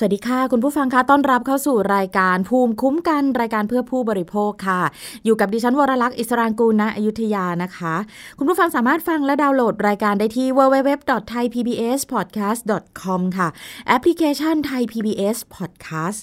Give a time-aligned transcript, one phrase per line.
[0.00, 4.82] สวัสดีค่ะ คุณผู้ฟังคะต้อนรับเข้าสู่รายการภูมิคุ้มกันรายการเพื่อผู้บริโภคค่ะ
[5.24, 7.94] อยู่กับดิฉันวรลักษ์อิสรางกูลณอยุธยานะคะ
[8.38, 13.48] คุณผู้ฟังสามารถฟังและดาวน์โหลดรายการได้ที่ www.thaipbspodcast.com ค่ะ
[13.88, 16.18] แอปพลิเคชัน Thai PBS Podcast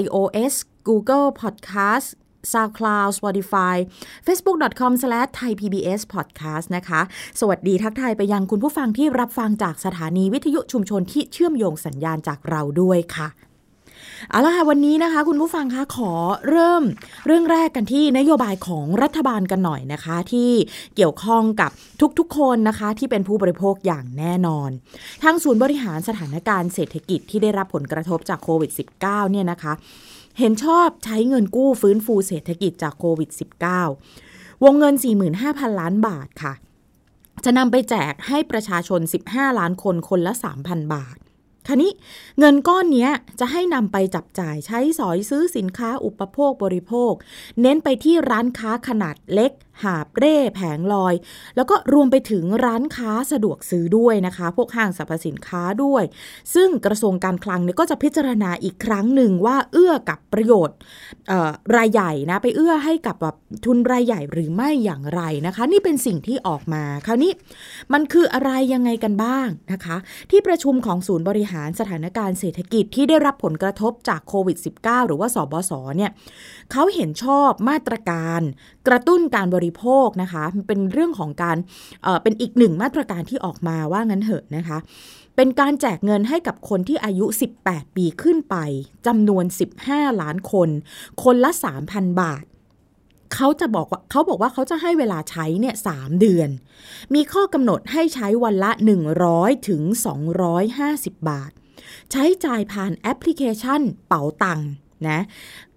[0.00, 0.54] iOS
[0.88, 2.08] Google Podcast
[2.52, 3.76] SoundCloud Spotify
[4.26, 7.00] facebook.com/thaipbspodcast นะคะ
[7.40, 13.28] สวัสดีทักทายไปยังคุณผู้ฟังที่รับฟังจากสถานีวิทยุชุมชนที่เชื่อมโยงสัญญาณจากเราด้วยค่ะ
[14.30, 16.12] เอาละค่ะวันนี้นะคะ คุณผู้ฟังคะขอ
[16.50, 16.82] เริ่ม
[17.26, 20.50] เรื่องแรกกันที่นโยบายของรัฐบาลกันหน่อยนะคะ ที่
[20.96, 21.70] เกี่ยวข้องกับ
[22.18, 24.70] ทุกๆคนนะคะ ที่เป็นผู้บริโภคอย่างแน่นอน
[25.22, 28.70] ทางศูนย์บริหารสถานการณ์เศรษฐกิจที่ได้รับผลกระทบจากโควิด
[29.00, 29.72] -19 เนี่ยนะคะ
[30.38, 33.30] เห็นชอบใช้เงินกู้ฟื้นฟูเศรษฐกิจจากโควิด
[33.96, 34.94] -19 วงเงิน
[35.38, 36.52] 45,000 ล้านบาทค่ะ
[37.44, 40.32] จะนำไปแจกให้ประชาชน 15 ล้านคนคนละ
[40.64, 41.16] 3,000 บาท
[41.68, 41.92] ครนี้
[42.38, 43.08] เงินก้อนนี้
[43.40, 47.12] จะให้นำไปจับจ่ายใช้สอยซื้อสินค้าอุปโภคบริโภค
[47.60, 51.14] เน้นไปที่ร้านค้าขนาดเล็ก หาบเร่แผงลอย
[51.56, 56.04] แล้วก็รวมไปถึงร้านค้าสะดวกซื้อด้วยนะคะ พวกห้างสรรพสินค้าด้วย
[56.54, 60.76] ซึ่งกระทรวงการคลังเนี่ยก็จะพิจารณาอีกครั้งหนึ่งว่าเอื้อกับประโยชน์
[61.76, 67.32] รายใหญ่นะไปเอื้อให้กับแบบทุนรายใหญ่หรือไม่อย่างไรนะคะ นี่เป็นสิ่งที่ออกมาคราวนี้
[67.92, 69.96] มันคืออะไรยังไงกันบ้างนะคะ
[70.30, 76.10] ที่ประชุมของศูนย์บริหารสถานการณ์เศรษฐกิจที่ได้รับผลกระทบจากโควิด -19 หรือว่าสบศเนี่ย
[76.72, 78.40] เขาเห็นชอบมาตรการ
[78.88, 81.56] กระตุ้นการบริโภคนะคะเป็นเรื่องของการ
[82.02, 84.78] เเป็นอีกหนึ่งมาตรการที่ออกมาว่างั้นเหอะนะคะ
[85.36, 87.26] เป็นการแจกเงินให้กับคนที่อายุ
[87.62, 88.56] 18 ปีขึ้นไป
[89.06, 89.44] จำนวน
[89.82, 90.68] 15 ล้านคน
[91.22, 91.50] คนละ
[91.84, 92.44] 3,000 บาท
[93.34, 95.88] เขาจะบอกว่าเขาบอกว่าเขาจะให้เวลาใช้เนี่ยส
[96.20, 96.48] เดือน
[97.14, 98.70] มีข้อกำหนดให้ใช้วันละ
[99.20, 99.82] 100 ถึง
[100.56, 101.50] 250 บาท
[102.10, 104.60] ใช้จ่ายผ่านแอปพลิเคชันเป๋าตัง
[105.08, 105.20] นะ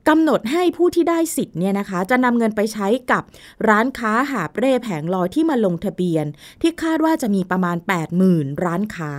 [0.09, 3.23] กำหนดให้ผู้ที่ได้สิทธิ์เนี่ยนะคะ จะนำเงินไปใช้กับ
[3.69, 6.25] ร้านค้าหาเร่แผงลอยที่มาลงทะเบียน
[6.61, 7.77] ที่คาดว่าจะมีประมาณ
[8.19, 9.11] 80,000 ร้านค้า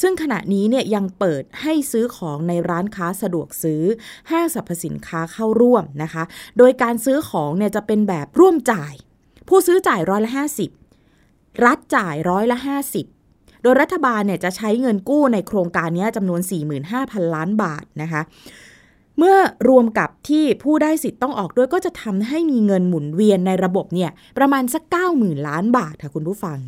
[0.00, 3.82] ซึ่งขณะนี้เนี่ยยังเปิดให้ซื้อของในร้านค้าสะดวกซื้อ
[4.30, 6.24] ห้างสรรพสินค้าเข้าร่วมนะคะ
[6.58, 8.94] โดยการซื้อของเนี่ยจะเป็นแบบร่วมจ่าย
[9.48, 10.30] ผู้ซื้อจ่ายร้อยละ
[10.96, 12.58] 50 รัฐจ่ายร้อยละ
[13.10, 16.40] 50โดยรัฐบาลเนี่ยจะใช้เงินกู้ในโครงการนี้จำนวน
[16.88, 18.22] 45,000 ล้านบาทนะคะ
[19.18, 19.36] เมื่อ
[19.68, 24.82] รวมกับที่ผู้ได้สิทธิ์ต้องออกด้วยก็จะทำให้มีเงินหมุนเวียนในระบบเนี่ยประมาณสัก
[25.14, 26.58] 90,000 ล้านบาทค่ะคุณผู้ฟัง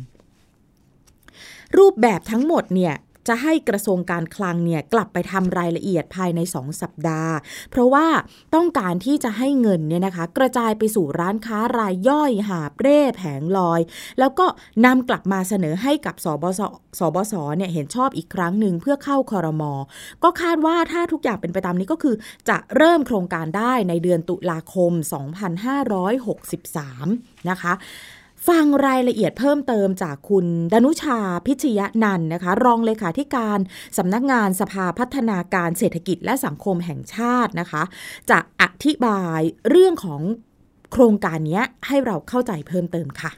[1.77, 2.93] รูปแบบทั้งหมดเนี่ย
[3.27, 7.33] จะให้กระทรวงการคลังเนี่ยกลับไปทำรายละเอียดภายใน 2 สัปดาห์
[7.71, 8.07] เพราะว่า
[8.55, 13.81] ต้องการที่จะให้เงินเนี่ยนะคะกระจายไปสู่ร้านค้ารายย่อยหาเร่แผงลอย
[14.19, 14.45] แล้วก็
[14.85, 16.61] นำกลับมาเสนอให้กับสบส
[16.99, 19.73] สบสเนี่ยเห็นชอบอีกครั้งหนึ่งเพื่อเข้าคอรมอ
[20.23, 22.15] ก็คาดว่าถ้าทุกอย่างเป็นไปตามนี้ก็คือ
[22.49, 24.91] จะเริ่มโครงการได้ในเดือนตุลาคม
[26.55, 27.73] 2563 นะคะ
[28.47, 33.59] ฟังรายละเอียดเพิ่มเติมจากคุณดนุชาพิชยนันนะคะ รองเลขาธิการ
[33.97, 37.83] สำนักงานสภาพัฒนาการเศรษฐกิจและสังคมแห่งชาตินะคะ
[38.31, 39.39] จะอธิบาย
[39.69, 40.21] เรื่องของ
[40.91, 43.31] โครงการนี้ให้เราเข้าใจเพิ่มเติมค่ะ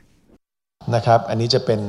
[0.96, 1.82] นะครับ อันนี้จะเป็น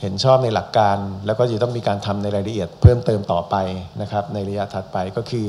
[0.00, 0.96] เห็นชอบในหลักการ
[1.26, 3.54] แล้วก็จะต้องมีการทำในรายละเอียดเพิ่มเติมต่อไป
[4.00, 5.48] นะครับ ในระยะถัดไปก็คือ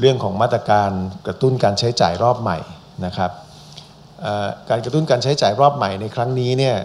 [0.00, 0.90] เรื่องของมาตรการ
[1.26, 2.58] กระตุ้นการใช้จ่ายรอบใหม่
[3.06, 3.30] นะครับ
[4.70, 6.76] การกระตุ้นการใช้จ่ายรอบใหม่ในครั้งนี้เนี่ย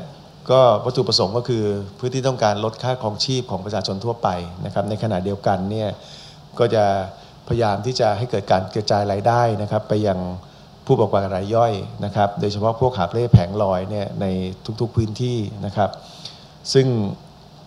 [0.51, 1.63] ก็วัตถุประสงค์ก็คือ
[1.95, 4.29] เพื่อที่ต้องการลดค่าครองชีพของประชาชนทั่วไป
[4.65, 5.89] นะครับในขณะเดียวกันเนี่ย
[6.59, 6.85] ก็จะ
[7.47, 10.19] พยายามที่จะให้เกิดการกระจายรายได้นะครับ ไปยัง
[10.85, 11.73] ผู้ประกอบการรายย่อย
[12.05, 14.25] นะครับ โดยเฉพาะพวกหาเร่แผงลอยเนี่ยใน
[14.81, 15.89] ทุกๆพื้นที่นะครับ
[16.73, 16.87] ซึ่ง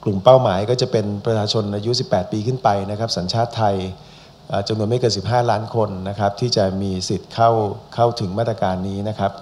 [0.04, 3.76] กลุ่มเป้าหมายก็จะเป็นประชาชนอายุ 18 ปีขึ้นไปนะครับ สัญชาติไทย
[4.68, 7.50] จำนวนไม่เกิน 15 ล้านคนนะครับ ที่จะมีสิทธิ์เข้า
[7.94, 9.32] เข้าถึงมาตรการนี้นะครับ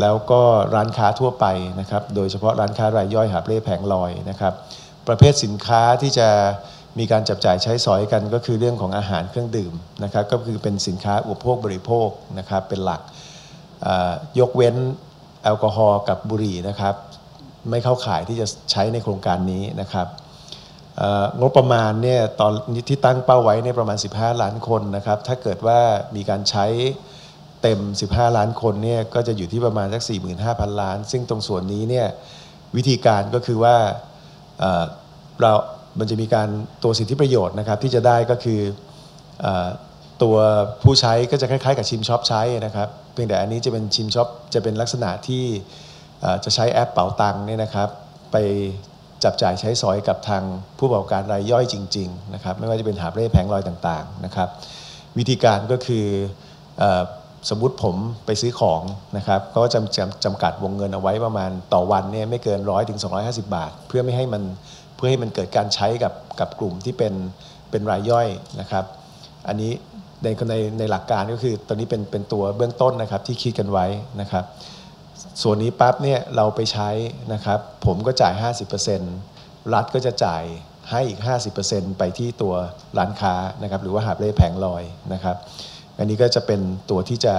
[0.00, 0.42] แล้วก็
[0.74, 1.46] ร้านค้าทั่วไป
[1.80, 4.54] นะครับ โดยเฉพาะร้านค้ารายย่อยหาเร่แผงลอยนะครับ
[5.08, 6.28] ประเภทสินค้าที่จะ
[6.98, 9.72] มีการจับจ่ายใช้สอยกันก็คือเรื่องของอาหารเครื่องดื่ม
[10.04, 12.08] นะครับ ก็คือเป็นสินค้าอุปโภคบริโภค
[12.38, 13.00] นะครับเป็นหลัก
[14.38, 14.76] ยกเว้น
[15.42, 16.94] แอลกอฮอล์กับบุหรี่นะครับ
[17.70, 20.06] ไม่เข้าข่ายที่จะใช้ในโครงการนี้นะครับ
[21.40, 22.52] งบประมาณเนี่ยตอน
[22.88, 25.78] ที่ตั้งเป้าไว้ในประมาณ 15 ล้านคนนะครับ ถ้าเกิดว่า
[26.16, 26.66] มีการใช้
[27.62, 27.80] เต็ม
[28.10, 30.02] 15 ล้านคนเนี่ยก็จะอยู่ที่ประมาณสัก
[30.40, 32.06] 45,000 ล้าน ซึ่งตรงส่วนนี้เนี่ย
[32.76, 33.76] วิธีการก็คือว่า
[35.40, 35.52] เรา
[35.98, 36.48] มันจะมีการ
[36.82, 38.60] ตัวสิทธิประโยชน์นะครับที่จะได้ก็คือ
[40.22, 40.36] ตตัว
[40.82, 45.44] ผู้ใช้ก็จะคล้ายๆ กับชิมช็อปใช้นะครับ เพียงแต่อันนี้จะเป็นชิมช็อปจะเป็นลักษณะที่
[46.44, 47.88] จะใช้แอปเป๋าตังค์เนี่ยนะครับ
[48.32, 48.36] ไป
[49.24, 50.42] จับจ่ายใช้สอยกับทาง
[50.78, 54.48] ผู้ประกอบการรายย่อยจริงๆนะครับไม่ว่าจะเป็นหาบเร่แผงลอยต่างๆนะครับ
[55.18, 56.06] วิธีการก็คือ
[57.50, 57.96] สมมติผม
[58.26, 58.82] ไปซื้อของ
[59.16, 63.12] นะครับก็จำจำจำกัดวงเงินเอาไว้ประมาณต่อวันเนี่ยไม่เกินร้อยถึงสอง
[63.54, 64.42] บาท เพื่อไม่ให้มัน
[64.96, 67.14] เพื่อให้มันเกิดการใช้กับกับกลุ่มที่เป็น
[67.70, 68.28] เป็นรายย่อย
[68.60, 68.84] นะครับ
[69.48, 69.72] อันนี้
[70.22, 73.86] ในในในหลักการก็คือตอนนี้เป็นเป็นตัวเบื้องต้นนะครับที่คิดกันไว้
[74.20, 74.44] นะครับ
[75.42, 76.88] ส่วนนี้ปั๊บเนี่ยเราไปใช้
[77.32, 78.32] นะครับ ผมก็จ่าย
[79.02, 80.42] 50%รัฐก็จะจ่าย
[80.90, 81.20] ให้อีก
[81.58, 82.54] 50%ไปที่ตัว
[82.98, 85.36] ร้านค้านะครับ หรือว่าหาบเล่แผงลอยนะครับ
[85.98, 86.60] อันนี้ก็จะเป็น
[86.90, 87.34] ตัวที่จะ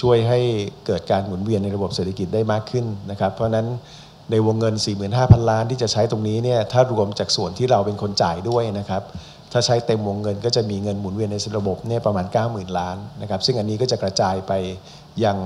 [0.00, 0.40] ช่วยให้
[0.86, 3.66] เกิดการหมุนเวียนในระบบเศรษฐกิจได้มากขึ้นนะครับ เพราะนั้น
[4.30, 4.74] ในวงเงิน
[5.12, 9.02] 45,000 ล้านที่จะใช้ตรงนี้เนี่ยถ้ารวมจากส่วนที่เราเป็นคนจ่ายด้วยนะครับ
[9.52, 14.52] ถ้าใช้เต็มวงเงินก็จะมีเงินหมุนเวียนในระบบเนี่ยประมาณ 90,000 ล้านนะครับ ซึ่งอันนี้ก็จะกระจายไป
[15.24, 15.38] ยัง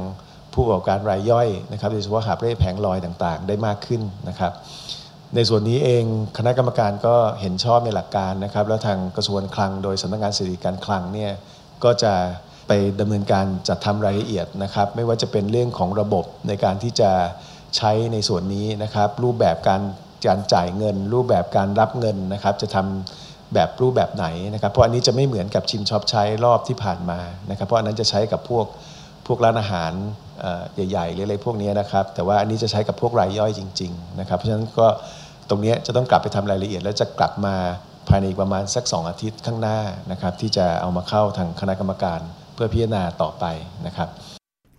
[0.52, 4.52] ผู้ประกอบการรายย่อยนะครับโดยเฉพาะหาบเร่แผงลอยต่างๆ ได้มากขึ้นนะครับ
[5.34, 6.04] ในส่วนนี้เอง
[6.38, 11.32] คณะกรรมการก็เห็นชอบในหลักการนะครับ แล้วทางกระทรวงคลังโดยสำนักงานเศรษฐกิจการคลังเนี่ย
[11.84, 12.14] ก็จะ
[12.68, 17.10] ไปดำเนินการจัดทำรายละเอียดนะครับ ไม่ว่าจะเป็นเรื่องของระบบในการที่จะ
[17.76, 19.82] ใช้ในส่วนนี้นะครับ รูปแบบการ
[20.26, 27.20] การจ่ายเงิน รูปแบบการรับเงินนะครับ จะทำแบบรูปแบบไหนนะครับ เพราะอันนี้จะไม่เหมือนกับชิมช็อปใช้รอบที่ผ่านมา
[27.50, 28.66] นะครับ เพราะอันนั้นจะใช้กับพวก
[29.26, 29.92] พวกร้านอาหาร
[30.74, 34.86] ใหญ่ๆหรืออะไรพวกนี้นะครับ แต่ว่าอันนี้จะใช้กับพวกรายย่อยจริง ๆ นะครับ เพราะฉะนั้นก็
[35.48, 37.54] ตรงนี้จะต้องกลับไปทำรายละเอียด แล้วจะกลับมา
[38.08, 39.78] ภายในประมาณสัก 2 อาทิตย์ข้างหน้า
[40.10, 42.20] นะครับที่จะเอามาเข้าทางคณะกรรมการ
[42.54, 43.44] เพื่อพิจารณาต่อไป
[43.86, 44.08] นะครับ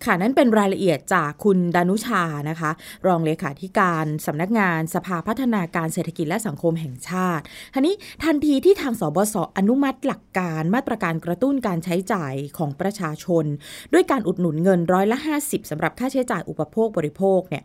[0.06, 2.72] ค่ะนั่นเป็นรายละเอียดจากคุณดานุชานะคะ
[3.08, 7.44] รองเลขาธิการสำนักงานสภาพัฒนาการเศรษฐกิจและสังคมแห่งชาติ
[7.74, 13.46] ทีนี้ทันทีที่ทางสบศอนุมัติหลักการมาตรการกระตุ้นการใช้จ่ายของประชาชน
[13.94, 17.64] ด้วยการอุดหนุนเงินร้อยละ 50สำหรับค่าใช้จ่ายอุปโภคบริโภคเนี่ย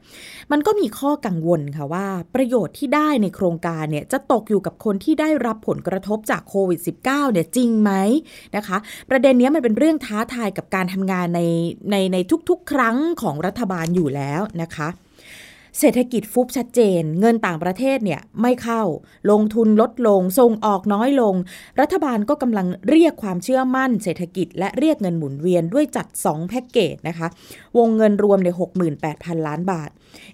[0.52, 7.90] มันก็มีข้อกังวลค่ะว่า ประโยชน์ที่ได้ในโครงการเนี่ยจะตกอยู่กับคนที่ได้รับผลกระทบจากโควิด -19 เนี่ยจริงไหม
[8.56, 8.76] นะคะ
[9.10, 11.40] ประเด็นนี้มันเป็นเรื่องท้าทายกับการทำงานใน
[11.90, 12.16] ในใน
[12.49, 14.88] ทุกๆ ครั้งของรัฐบาลอยู่แล้วนะคะ
[15.79, 18.82] เศรษฐกิจฟุบชัดเจน เงินต่างประเทศเนี่ยไม่เข้า
[19.31, 21.35] ลงทุนลดลง ส่งออกน้อยลง
[21.81, 27.29] รัฐบาลก็กำลังเรียกความเชื่อมั่น เศรษฐกิจและเรียกเงินหมุนเวียนด้วยจัด 2 แพ็กเกจนะคะ
[27.79, 28.49] วงเงินรวมใน
[28.97, 29.91] 68,000 ล้านบาท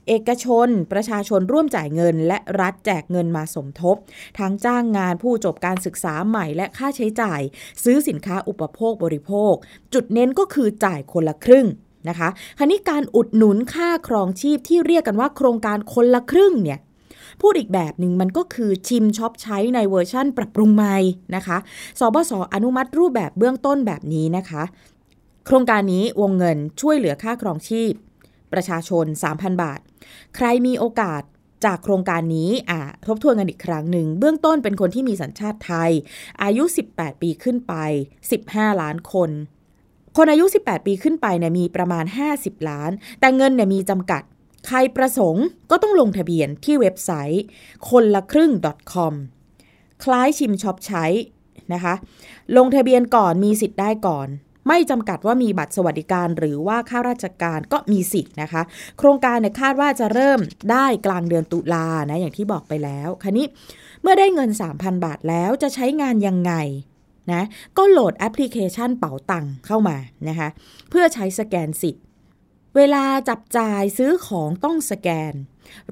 [0.09, 3.97] เอกชน ประชาชนร่วมจ่ายเงิน และรัฐแจกเงินมาสมทบ
[4.39, 7.41] ทั้งจ้างงานผู้จบการศึกษาใหม่และค่าใช้จ่าย
[7.85, 9.55] ซื้อสินค้าอุปโภคบริโภค
[9.95, 11.69] จุดเน้นก็คือจ่ายคนละครึ่ง
[12.09, 16.81] นะคะคราวนี้การอุดหนุนค่าครองชีพที่เรียกกันว่าโครงการคนละครึ่งเนี่ย
[17.41, 20.97] พูดอีกแบบหนึ่งมันก็คือชิมช็อปใช้ในเวอร์ชั่นปรับปรุงใหม่
[21.37, 21.59] นะคะ
[21.99, 22.39] ศบศ.
[22.55, 24.63] อนุมัติรูปแบบเบื้องต้นแบบนี้นะคะ
[25.47, 27.93] โครงการนี้วงเงินช่วยเหลือค่าครองชีพ
[28.53, 29.81] ประชาชน 3,000 บาท
[30.37, 31.23] ใครมีโอกาส
[31.65, 35.91] จากโครงการนี้อ่าทบทวนกันอีกครั้งหนึ่ง เบื้องต้นเป็นคนที่มีสัญชาติไทย
[36.43, 37.75] อายุ 18 ปีขึ้นไป
[38.31, 39.31] 15 ล้านคน
[40.17, 42.05] คนอายุ 18 ปีขึ้นไปเนี่ยมีประมาณ
[42.37, 42.91] 50 ล้าน
[43.21, 44.23] แต่เงินเนี่ยมีจำกัด
[44.67, 47.45] ใครประสงค์ก็ต้องลงทะเบียนที่เว็บไซต์
[47.91, 48.53] คนละครึ่ง
[48.93, 49.15] .com
[50.05, 51.05] คล้ายชิมช็อปใช้
[51.73, 51.95] นะคะ
[52.57, 54.29] ลงทะเบียนก่อนมีสิทธิ์ได้ก่อน
[54.69, 58.63] ไม่จำกัดว่ามีบัตรสวัสดิการหรือว่าข้าราชการก็มีสิทธิ์นะคะ
[58.99, 60.41] โครงการเนี่ยคาดว่าจะเริ่ม
[60.73, 63.47] ได้กลางเดือนตุลานะอย่างที่บอกไปแล้วคราวนี้
[64.03, 66.53] เมื่อได้เงิน 3,000 บาทแล้วจะใช้งานยังไง
[67.33, 67.43] นะ
[67.77, 69.97] ก็โหลดแอปพลิเคชันเป๋าตังเข้ามา
[70.29, 70.49] นะคะ
[70.91, 72.05] เพื่อใช้สแกนสิทธิ์
[72.77, 75.35] เวลาจับจ่ายซื้อของต้องสแกน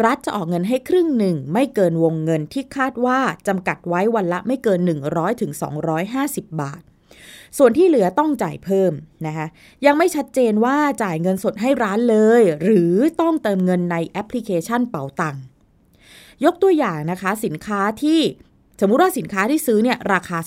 [0.04, 4.80] รัฐจะออกเงินให้ครึ่งหนึ่ง ไม่เกินวงเงินที่คาดว่าจำกัดไว้วันละไม่เกิน
[5.10, 5.52] 100ถึง
[6.60, 6.82] บาท
[7.58, 8.92] ส่วนที่เหลือต้องจ่ายเพิ่ม
[9.26, 9.46] นะคะ
[9.86, 15.36] ยังไม่ชัดเจนว่าจ่ายเงินสดให้ร้านเลย หรือต้องเติมเงินในแอปพลิเคชันเป๋าตัง
[16.44, 18.20] ยกตัวอย่างนะคะ สินค้าที่
[18.80, 20.38] สมมุติว่าสินค้าที่ซื้อเนี่ยราคา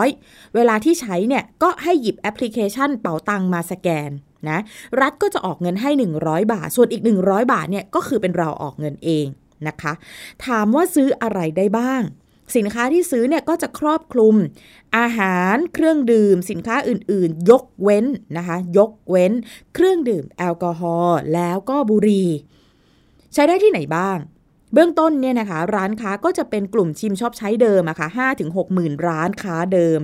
[0.00, 4.10] 200 เวลาที่ใช้เนี่ยก็ให้หยิบแอปพลิเคชันเป๋าตังมาสแกน
[4.48, 4.58] นะ
[5.00, 5.90] รัฐก็จะออกเงินให้
[6.20, 9.26] 100 บาท ส่วนอีก 100 บาทเนี่ยก็คือเป็นเราออกเงินเอง
[9.68, 9.92] นะคะ
[10.46, 12.02] ถามว่าซื้ออะไรได้บ้าง
[12.56, 14.34] สินค้าที่ซื้อเนี่ยก็จะครอบคลุม
[14.96, 18.04] อาหารเครื่องดื่ม สินค้าอื่นๆ ยกเว้น
[18.36, 19.32] นะคะยกเว้น
[19.74, 22.28] เครื่องดื่มแอลกอฮอล์แล้วก็บุหรี่
[23.34, 24.18] ใช้ได้ที่ไหนบ้าง
[24.72, 30.00] เบื้องต้นเนี่ยนะคะร้านค้าก็จะเป็นกลุ่มชิมชอบใช้เดิมอะคะ่ะห้าถึงหกหมื่นร้านค้าเดิม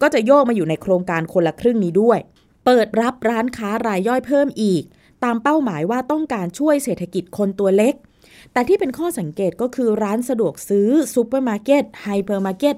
[0.00, 2.18] ก็จะโยกมาอยู่ในโครงการคนละครึ่งนี้ด้วย
[2.64, 4.82] เปิดรับร้านค้ารายย่อยเพิ่มอีก
[5.24, 7.94] ตามเป้าหมายว่าต้องการช่วยเศรษฐกิจคนตัวเล็ก
[8.52, 12.76] แต่ที่เป็นข้อสังเกตก็คือร้านสะดวกซื้อซูเปอร์มาร์เก็ตไฮเปอร์มาร์เก็ต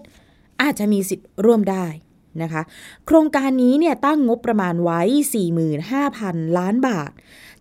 [0.62, 1.87] อาจจะมีสิทธิ์ร่วมได้
[2.43, 2.62] นะคะ
[3.07, 5.00] โครงการนี้เนี่ยตั้งงบประมาณไว้
[5.81, 7.11] 45,000 ล้านบาท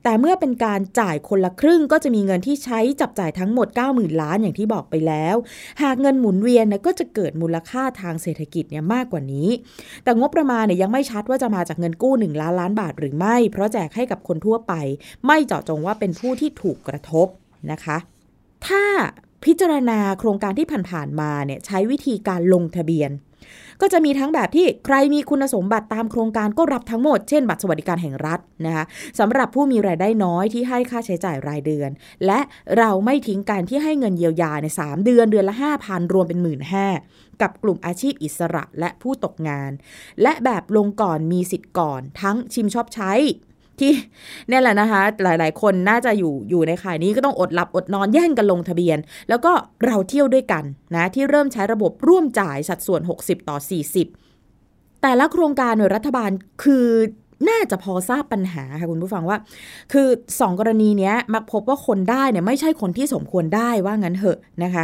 [0.03, 5.35] แต่เมื่อเป็นการจ่ายคนละครึ่งก็จะมีเงินที่ใช้จับจ่ายทั้งหมด 90,000 ล้านอย่างที่บอกไปแล้ว
[5.81, 9.49] หากเงินหมุนเวียนนะก็จะเกิดมูลค่าทางเศรษฐกิจเนี่ยมากกว่านี้
[10.03, 14.73] แต่งบประมาณเนี่ยยังไม่ชัดว่าจะมาจากเงินกู้ 1 ล้านล้านบาทหรือไม่ เพราะแจกให้กับคนทั่วไป
[15.27, 17.27] ไม่เจาะจงว่าเป็นผู้ที่ถูกกระทบ
[17.71, 17.97] นะคะ
[18.67, 18.83] ถ้า
[19.45, 23.11] พิจารณาโครงการที่ผ่านๆมาเนี่ยใช้วิธีการลงทะเบียน
[23.81, 28.85] ก็จะมีทั้งแบบที่ใครมีคุณสมบัติตามโครงการก็รับทั้งหมด เช่นบัตรสวัสดิการแห่งรัฐนะคะ
[29.19, 31.89] สำหรับผู้มีรายได้น้อยที่ให้ค่าใช้จ่ายรายเดือน
[32.25, 32.39] และ
[32.77, 36.59] เราไม่ทิ้งการที่ให้เงินเยียวยาใน 3 เดือนเดือนละ 5,000 รวมเป็น 1 5ื่น
[37.41, 39.71] กับกลุ่มอาชีพอิสระและผู้ตกงาน
[40.21, 43.13] และแบบลงก่อนมีสิทธิ์ก่อน ทั้งชิมชอบใช้
[43.79, 43.91] ที่
[44.49, 48.97] เนี่ยแหละนะคะ หลาย ๆ คนน่าจะอยู่อยู่ในข่ายนี้ก็ต้องอดหลับอดนอนแย่งกันลงทะเบียน
[49.29, 49.51] แล้วก็
[49.85, 50.63] เราเที่ยวด้วยกัน
[50.95, 53.57] นะที่เริ่มใช้ระบบร่วมจ่ายสัดส่วน 60 ต่อ
[54.29, 56.29] 40 แต่ละโครงการหน่วยรัฐบาล
[56.63, 56.87] คือ
[57.49, 59.37] น่าจะพอทราบปัญหาค่ะคุณผู้ฟังว่า
[59.93, 64.83] คือ 2 กรณีนี้มักพบว่าคนได้เนี่ยไม่ใช่คนที่สมควรได้ว่างั้นเหอะนะคะ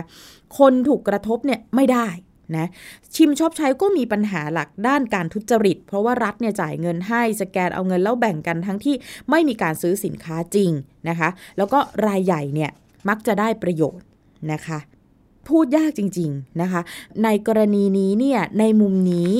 [0.59, 2.07] คนถูกกระทบเนี่ยไม่ได้
[2.57, 2.67] นะ
[3.15, 8.95] ชิมชอบใช้ก็มีปัญหาหลักด้านการทุจริต เพราะว่ารัฐเนี่ยจ่ายเงินให้สแกนเอาเงินแล้วแบ่งกันทั้งที่
[9.29, 10.71] ไม่มีการซื้อสินค้าจริง
[11.09, 12.71] นะคะ แล้วก็รายใหญ่เนี่ย
[13.09, 14.05] มักจะได้ประโยชน์
[14.53, 14.79] นะคะ
[15.47, 16.81] พูดยากจริงๆนะคะ
[17.23, 19.31] ในกรณีนี้เนี่ยในมุมนี้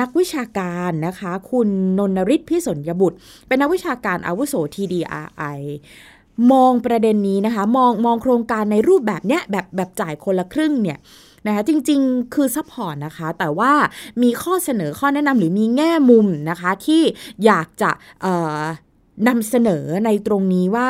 [0.00, 5.60] นักวิชาการนะคะ คุณนนริศพิสนยบุตร เป็นนักวิชาการอาวุโส TDRI
[6.52, 10.98] มองประเด็นนี้นะคะ มองมองโครงการในรูปแบบเนี้ยแบบแบบจ่ายคนละครึ่งเนี่ย
[11.46, 13.72] นะคะจริงๆ คือ support นะคะ แต่ว่า
[14.22, 17.02] มีข้อเสนอข้อแนะนำหรือมีแง่มุมนะคะที่
[17.44, 17.90] อยากจะ
[19.28, 20.88] นำเสนอในตรงนี้ว่า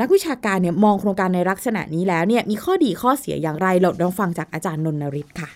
[0.00, 5.50] นักวิชาการเนี่ยมองโครงการในลักษณะนี้แล้วเนี่ยมีข้อดีข้อเสียอย่างไรเราลองฟังจากอาจารย์นณริฏค่ะ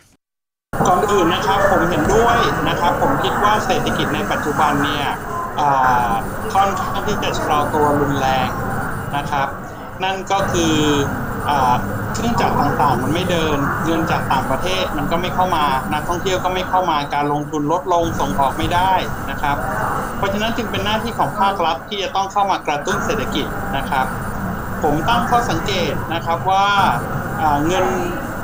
[0.86, 2.36] ก่อนอื่นนะครับผมเห็นด้วย
[2.68, 5.06] นะครับผมคิดว่าเศรษฐกิจในปัจจุบันเนี่ย
[6.54, 8.48] ค่อนข้างที่จะชะลอตัวรุนแรง
[9.16, 9.48] นะครับ
[10.04, 10.74] นั่นก็คือ
[12.14, 18.92] เครื่องจักรต่างๆ มันไม่เดินเงินจากต่างประเทศมันก็ไม่เข้ามานักท่องเที่ยวก็ไม่เข้ามาการลงทุนลดลงส่งออกไม่ได้
[19.30, 19.56] นะครับ
[20.16, 23.46] เพราะฉะนั้นจึงเป็นหน้าที่ของภาครัฐที่จะต้องเข้ามากระตุ้นเศรษฐกิจ
[23.76, 24.06] นะครับ
[24.82, 26.66] ผมตั้งข้อสังเกตนะครับว่า
[27.66, 27.86] เงิน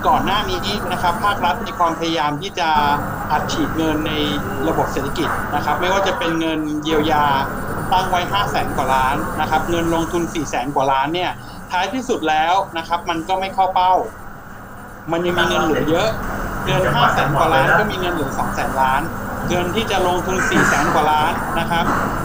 [0.08, 0.58] ก่อนหน้านี้
[0.92, 2.68] นะครับภาครัฐมีความพยายามที่จะ
[3.32, 4.12] อัดฉีดเงินใน
[4.68, 7.24] ระบบเศรษฐกิจนะครับ ไม่ว่าจะเป็นเงินเยียวยา
[7.92, 11.30] ตั้งไว้ 5 0 0แสนกว่าล้านนะครับ เงินลงทุน 4 0 0แสนกว่าล้านเนี่ย
[11.70, 13.94] ท้ายที่สุดแล้วนะครับ มันก็ไม่เข้าเป้า
[15.12, 16.08] มันยังมีเงินเหลือเยอะ
[16.64, 19.02] เงินห้าแสนกว่าล้านก็มีเงินเหลือสองแสนล้าน
[19.48, 21.84] เงินที่จะลงทุนสี่แสนกว่าล้านนะครับ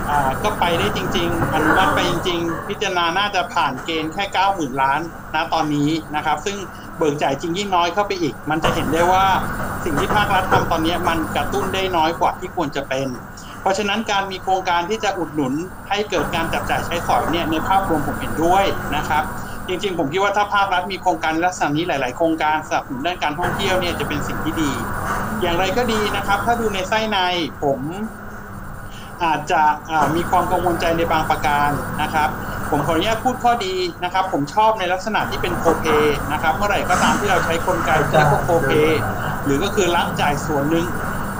[0.10, 5.02] อ่าก็ไปได้จริง ๆ อนุมัติไปจริง ๆ พิจารณาน่าจะผ่านเกณฑ์แค่เก้าหมื่นล้าน
[5.36, 6.58] นะตอนนี้นะครับ ซึ่ง
[6.98, 9.26] เบิกจ่ายจริงยิ่งน้อยเข้าไปอีก มันจะเห็นได้ว่า
[9.84, 13.08] สิ่งที่ภาครัฐทำตอนนี้มันกระตุ้นได้น้อยกว่าที่ควรจะเป็น
[13.64, 15.54] เพราะฉะนั้นการมีโครงการที่จะอุดหนุน
[15.90, 18.66] ให้เกิดการจับจ่ายใช้สอยเนี่ยในภาพรวมผมเห็นด้วย
[18.96, 19.24] นะครับ
[19.68, 24.72] จริงๆ ผมคิดว่าถ้าภาครัฐมีโครงการลักษณะนี้หลาย ๆ โครงการสนับสนุนด้านการท่องเที่ยวเนี่ยจะเป็นสิ่งที่ดี
[25.42, 27.18] อย่างไรก็ดีนะครับ ถ้าดูในไส้ใน
[27.64, 27.82] ผม
[29.24, 29.62] อาจจะ
[30.16, 31.70] มีความกังวลใจในบางประการ
[32.02, 32.30] นะครับ
[32.72, 35.86] ผมขออนุญาตพูดข้อดีนะครับ ผมชอบในลักษณะที่เป็นโคเป
[36.34, 38.72] นะครับ เมื่อไหร่ก็ตามที่เราใช้กลไกที่เรียกว่าโคเป
[39.46, 40.86] หรือก็คือรับจ่ายส่วนหนึ่ง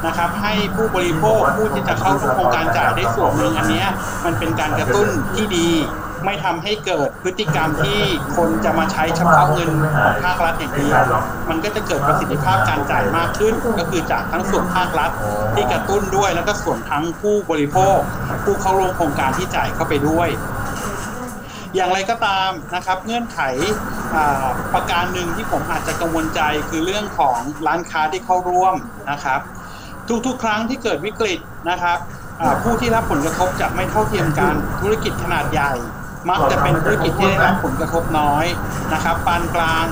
[0.06, 3.86] นะครับ ให้ผู้บริโภคผู้ที่จะเข้าโครงการจ่ายได้ส่วนหนึ่งอันนี้
[4.26, 5.70] มันเป็นการกระตุ้นที่ดี
[6.26, 8.00] ไม่ทำให้เกิดพฤติกรรมที่
[8.38, 11.02] คนจะมาใช้เฉพาะเงินของภาครัฐอย่างเดียว
[11.50, 15.12] มันก็จะเกิดประสิทธิภาพการจ่ายมากขึ้น ก็คือจากทั้งส่วนภาครัฐ
[15.56, 17.98] ที่กระตุ้นด้วย แล้วก็ส่วนทั้งผู้บริโภค
[18.44, 20.30] ผู้เข้าร่วมโครงการที่จ่ายเข้าไปด้วย
[21.76, 23.40] อย่างไรก็ตามนะครับเงื่อนไข
[24.74, 28.76] ประการหนึ่งที่ผมอาจจะกังวลใจคือเรื่องของร้านค้าที่เข้าร่วม
[29.12, 29.40] นะครับ
[30.26, 31.98] ทุกๆ ครั้งที่เกิดวิกฤตนะครับ
[32.64, 35.72] ผู้ที่รับผลกระทบจะไม่เท่าเทียมกันธุรกิจขนาดใหญ่
[36.30, 38.46] มักจะเป็นธุรกิจที่ได้รับผลกระทบน้อย
[38.94, 39.86] นะครับปานกลาง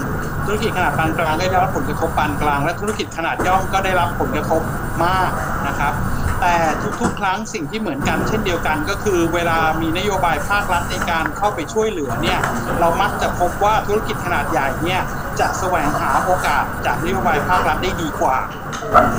[0.45, 4.61] ธุรกิจขนาดปานกลางได้รับผลกระทบปานกลาง และธุรกิจขนาดย่อมก็ได้รับผลกระทบ
[5.05, 5.31] มาก
[5.67, 5.93] นะครับ
[6.41, 6.55] แต่
[7.01, 12.39] ทุกๆ ครั้งสิ่งที่เหมือนกันเช่นเดียวกันก็คือ เวลามีนโยบายภาครัฐในการเข้าไปช่วยเหลือเนี่ย
[12.79, 15.01] เรามักจะพบว่าธุรกิจขนาดใหญ่เนี่ย
[15.39, 18.37] จะแสวงหาโอกาสจากนโยบายภาครัฐได้ดีกว่า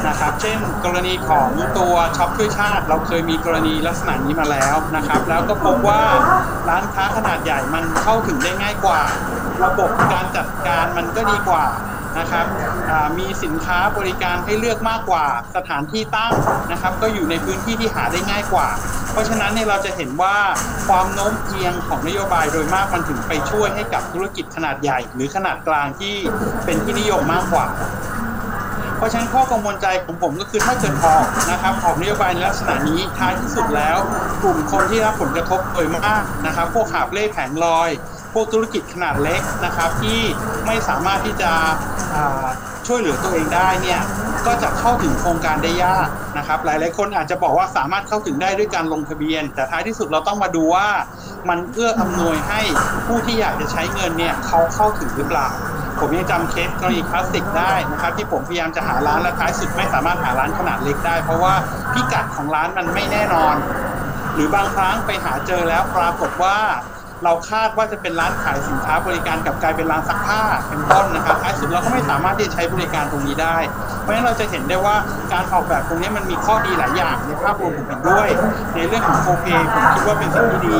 [0.08, 6.02] นะครับ เช่น กรณีของตัวช็อปช่วยชาติ เราเคยมีกรณีลักษณะนี้มาแล้วนะครับ แล้วก็พบว่า
[6.68, 9.00] ร้านค้าขนาดใหญ่มันเข้าถึงได้ง่ายกว่า
[9.64, 11.64] ระบบการจัดการมันก็ดีกว่า
[12.18, 12.46] นะครับ
[13.18, 15.26] มีสินค้าบริการให้เลือกมากกว่า
[15.56, 16.32] สถานที่ตั้ง
[16.72, 18.68] นะครับ ก็อยู่ในพื้นที่ที่หาได้ง่ายกว่า
[19.12, 20.36] เพราะฉะนั้นเนี่ยเราจะเห็นว่า
[20.88, 26.14] ความโน้มเอียงของนโยบายโดยมากมันถึงไปช่วยให้กับธุรกิจขนาดใหญ่ หรือขนาดกลางที่
[26.64, 27.66] เป็นที่นิยมมากกว่า
[28.96, 33.98] เพราะฉะนั้นข้อกังวลใจของผมก็คือถ้าเกิดออกนะครับออกนโยบายในลักษณะนี้ท้ายที่สุดแล้ว
[34.42, 37.90] กลุ่มคนที่รับผลกระทบโดยมากนะครับ พวกขาบเล่แผงลอย
[38.34, 40.20] พวกธุรกิจขนาดเล็กนะครับที่
[40.66, 41.52] ไม่สามารถที่จะ
[42.86, 44.00] ช่วยเหลือตัวเองได้เนี่ย
[44.46, 46.08] ก็จะเข้าถึงโครงการได้ยาก
[46.38, 50.88] นะครับ หลายๆ คนอาจจะบอกว่าสามารถเข้าถึงได้ด้วยการลงทะเบียน แต่ท้ายที่สุดเราต้องมาดูว่า
[51.48, 52.60] มันเอื้ออำนวยให้
[53.06, 55.48] ผู้ที่อยากจะใช้เงินเนี่ยเขาเข้าถึงหรือเปล่า
[56.00, 61.54] ผมยังจำเคสกรณีคลาสสิกได้นะครับ ที่ผมพยายามจะหาร้านและท้ายสุดไม่สามารถหาร้านขนาดเล็กได้ เพราะว่า
[61.92, 63.54] พิกัดของร้านมันไม่แน่นอน
[64.34, 66.56] หรือบางครั้งไปหาเจอแล้วปรากฏว่า
[67.24, 73.56] เราคาดว่าจะเป็นร้านขายสินค้าบริการกับกลายเป็นร้านซักผ้าเป็นต้นนะครับท้ายสุดเราก็ไม่สามารถที่จะใช้บริการตรงนี้ได้
[74.02, 74.96] เพราะฉะนั้นเราจะเห็นได้ว่า
[75.32, 78.28] การออกแบบตรงนี้มันมีข้อดีหลายอย่างในภาพรวมผมเห็นด้วย
[78.74, 80.76] ในเรื่องของโคเปผมคิดว่าเป็นสิ่งที่ดี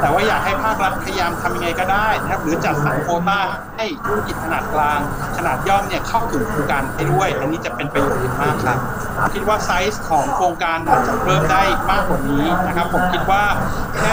[0.00, 3.40] แต่ว่าอยากให้ภาครัฐพยายามทำยังไงก็ได้นะครับหรือจัดสรรโคต้า
[3.76, 5.00] ให้ธุรกิจขนาดกลาง
[5.36, 8.78] ขนาดย่อมเนี่ยเข้าถึงโครงการให้ด้วย อันนี้จะเป็นประโยชน์มากครับ
[9.34, 13.44] คิดว่าไซส์ของโครงการอาจจะเพิ่มได้มากกว่านี้นะครับผมคิดว่า
[13.98, 14.12] แค่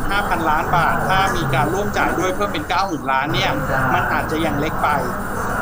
[0.00, 3.50] 45,000 ล้านบาทถ้ามีการร่วมจ่ายด้วยเพิ่มเป็น 9 0,000 ล้านเนี่ย
[3.94, 4.88] มันอาจจะยังเล็กไป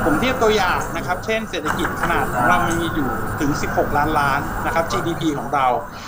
[0.05, 3.09] ผมเทียบตัวอย่างนะครับ เช่นเศรษฐกิจขนาดของเรามีอยู่
[3.41, 5.67] ถึง 16 ล้านล้านนะครับ GDP ของเรา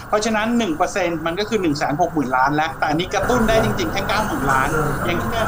[0.08, 0.46] เพราะฉะนั้น
[0.86, 4.68] 1%มันก็คือ 1 6 0 0 0 0 ล้านแล้ว แต่อันนี้กระตุ้นได้จริงๆ แค่ 90,000 ล้าน
[5.08, 5.40] ยังแค่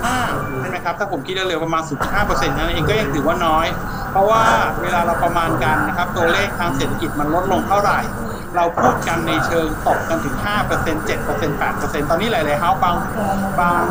[0.00, 1.82] 0.5 ใช่ไหมครับ ถ้าผมคิดเร็วๆประมาณ
[2.14, 3.66] 0.5%นั่นเองก็ยังถือว่าน้อย
[4.12, 4.42] เพราะว่า
[4.82, 7.98] เวลาเราประมาณกันนะครับ ตัวเลขทางเศรษฐกิจมันลดลงเท่าไหร่
[8.56, 11.08] เราพูดกันในเชิงตกกันถึง 5% 7%
[11.60, 12.96] 8%ตอนนี้หลายๆเฮาบาง
[13.60, 13.82] บาง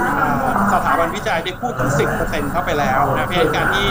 [0.74, 1.89] สถาบันวิจัยได้พูดถึง
[2.22, 3.88] 10%เข้าไปแล้วนะเพราะการที่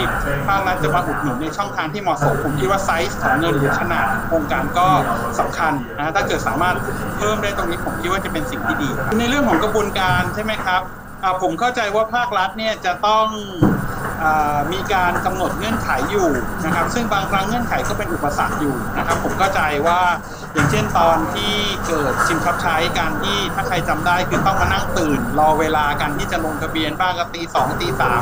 [0.47, 4.87] ภาครัฐจะมาอุดหนุนในช่องทางที่เหมาะสมผมคิดว่าไซส์ของเงินหรือขนาดโครงการก็
[5.39, 6.75] สำคัญนะถ้าเกิดสามารถ
[7.17, 10.81] เพิ่มได้ตรงนี้ผมคิดว่าจะเป็นสิ่งที่ดี ในเรื่องของกระบวนการใช่ไหมครับ
[11.41, 13.25] ผมเข้าใจว่าภาครัฐเนี่ยจะต้อง
[14.73, 16.29] มีการกำหนดเงื่อนไขอยู่
[16.65, 19.99] นะครับ ซึ่งบางครั้งเงื่อนไขก็เป็นอุปสรรคอยู่นะครับ ผมเข้าใจว่า
[20.53, 21.53] อย่างเช่นตอนที่
[21.87, 28.21] เกิดชิมคับใช้การที่ถ้าใครจำได้คือต้องมานั่งตื่น รอเวลากันที่จะลงทะเบียนบ้างก็ตีสองตีสาม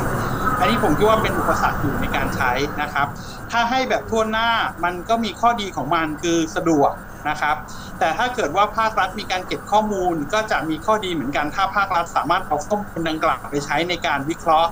[0.58, 3.06] อันนี้ผมคิดว่าเป็นอุปสรรคอยู่ในการใช้นะครับ
[3.50, 4.50] ถ้าให้แบบทั่วหน้า
[4.84, 6.92] มันก็มีข้อดีของมันคือสะดวก
[7.28, 7.56] นะครับ
[7.98, 14.70] แต่ถ้าเกิดว่าภาครัฐมีการเก็บข้อมูล ก็จะมีข้อดีเหมือนกัน ถ้าภาครัฐสามารถเอาข้อมูลดังกล่าวไปใช้ในการวิเคราะห์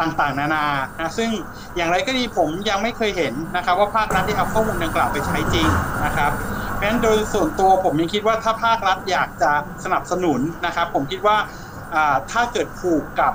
[0.00, 0.66] ต่างๆ นานา
[0.98, 1.30] นะซึ่ง
[1.76, 5.68] อย่างไรก็ดีผมยังไม่เคยเห็นนะครับ ว่าภาครัฐที่เอาข้อมูลดังกล่าวไปใช้จริง
[6.04, 6.32] นะครับ
[6.76, 9.52] เพราะฉะนั้นโดยส่วนตัวผมยังคิดว่าถ้าภาครัฐอยากจะ
[9.84, 11.36] สนับสนุนนะครับ ผมคิดว่า
[12.30, 13.32] ถ้าเกิดผูกกับ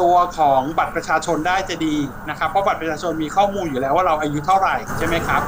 [0.00, 1.96] ตัวของบัตรประชาชนได้จะดี
[2.30, 5.42] นะครับเพราะบัตรประชาชนมีข้อมูลอยู่แล้วว่าเราอายุเท่าไหร่ใช่ไหมครับ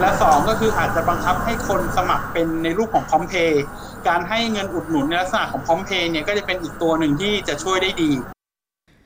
[0.00, 3.62] และ 2 ก็คืออาจจะบังคับให้คนสมัครเป็นในรูปของพร้อมเพย์
[4.08, 8.10] การให้เงินอุดหนุนในลักษณะของพร้อมเพย์เนี่ยก็จะเป็นอีกตัวหนึ่งที่จะช่วยได้ดี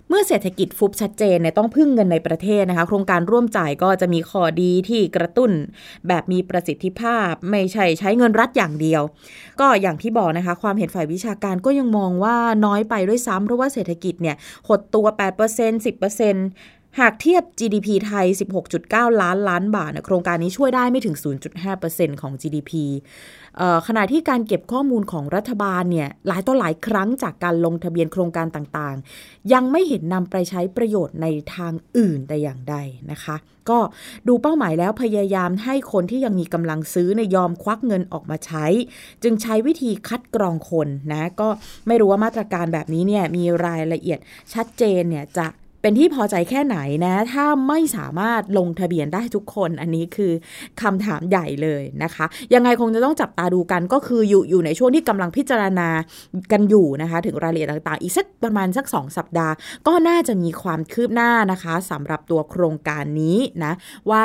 [0.09, 5.51] เมื่อเศรษฐกิจฟุบชัดเจนเนี่ยต้องพึ่งเงินในประเทศนะคะ โครงการร่วมจ่ายก็จะมีข้อดีที่กระตุ้น
[6.09, 9.03] แบบมีประสิทธิภาพ ไม่ใช่ใช้เงินรัฐอย่างเดียว
[9.61, 14.37] ก็อย่างที่บอกนะคะ ความเห็นฝ่ายวิชาการก็ยังมองว่าน้อยไปด้วยซ้ำเพราะว่าเศรษฐกิจเนี่ย
[14.69, 18.27] หดตัว 8% 10%หากเทียบ GDP ไทย
[18.75, 21.17] 16.9 ล้านล้านบาทโครงการนี้ช่วยได้ไม่ถึง
[21.69, 22.73] 0.5%ของ GDP
[23.87, 32.77] ขณะที่การเก็บข้อมูลของรัฐบาลเนี่ยหลายต่อหลายครั้งจากการลงทะเบียนโครงการต่างๆ ยังไม่เห็นนำไปใช้ประโยชน์ในทางอื่นแต่อย่างใด
[33.11, 33.37] นะคะ
[33.69, 33.79] ก็
[34.29, 38.67] ดูเป้าหมายแล้วพยายามให้คนที่ยังมีกำลังซื้อในยอมควักเงินออกมาใช้
[39.23, 41.49] จึงใช้วิธีคัดกรองคนนะก็
[41.87, 44.19] ไม่รู้ว่ามาตรการแบบนี้เนี่ยมีรายละเอียด
[44.55, 45.47] ชัดเจนเนี่ยจะ
[45.87, 50.33] เป็นที่พอใจแค่ไหนนะ ถ้าไม่สามารถลงทะเบียนได้ทุกคนอันนี้คือ
[50.83, 55.89] คำถามใหญ่เลยนะคะ ยังไงคงจะต้องจับตาดูกันก็คืออยู่อยู่ในช่วงที่กำลังพิจารณา
[56.53, 59.55] กันอยู่นะคะ ถึงรายละเอียดต่างๆ อีกสักประมาณสัก 2 สัปดาห์
[59.87, 63.73] ก็น่าจะมีความคืบหน้านะคะสำหรับตัวโครงการนี้นะ
[64.11, 64.23] ว่า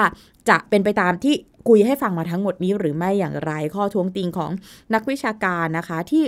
[0.49, 1.35] จะเป็นไปตามที่
[1.69, 4.51] คุยให้ฟังมาทั้งหมดนี้หรือไม่อย่างไรข้อท้วงติงของ
[4.93, 6.23] นักวิชาการนะคะที่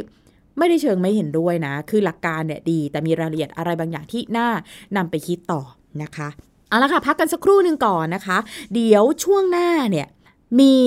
[0.58, 4.50] ไม่ได้เชิงไม่เห็นด้วยนะ คือหลักการเนี่ยดี แต่มีรายละเอียดอะไรบางอย่างที่น่า
[4.98, 5.62] นำไปคิดต่อ
[6.04, 6.30] นะคะ
[6.70, 8.38] เอาละค่ะ พักกันสักครู่หนึ่งก่อนนะคะ
[8.74, 10.08] เดี๋ยวช่วงหน้าเนี่ย
[10.62, 10.78] มี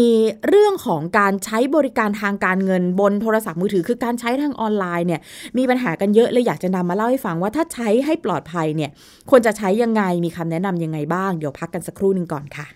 [0.48, 5.20] เรื่องของการใช้บริการทางการเงินบนโทรศัพท์มือถือ คือการใช้ทางออนไลน์เนี่ย
[5.58, 8.90] มีปัญหากันเยอะเลยอยากจะนำมาเล่าให้ฟังว่าถ้าใช้ให้ปลอดภัยเนี่ย
[9.30, 12.66] ควรจะใช้ยังไงมีคำแนะนำยังไงบ้าง เดี๋ยวพักกันสักครู่หนึ่งก่อนค่ะ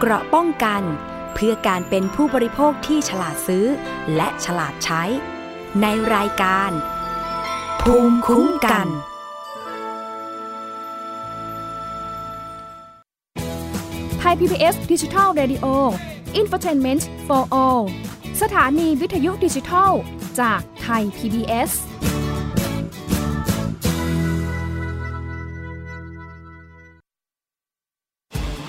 [0.00, 0.82] เกราะป้องกัน
[1.34, 3.66] เพื่อการเป็นผู้บริโภคที่ฉลาดซื้อ
[4.16, 5.02] และฉลาดใช้
[5.82, 6.70] ในรายการ
[7.80, 8.88] ภูมิคุ้มกัน
[14.18, 15.66] ไทย PBS ดิจิทัล Radio
[16.40, 17.82] Infotainment for All
[18.42, 19.92] สถานีวิทยุดิจิทัล
[20.40, 21.70] จากไทย PBS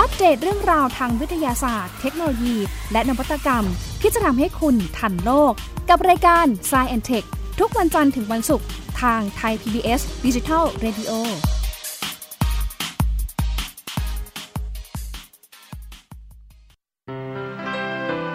[0.00, 2.56] อัปเดตเรื่องราวทางวิทยาศาสตร์ เทคโนโลยี
[2.92, 3.64] และนวัตกรรม
[4.00, 5.52] ที่จะทำให้คุณทันโลก
[5.88, 7.26] กับรายการ s c i e n t e c h
[7.60, 8.66] ทุกวันจันทร์ถึงวันศุกร์
[9.00, 11.12] ทางไทย PBS Digital Radio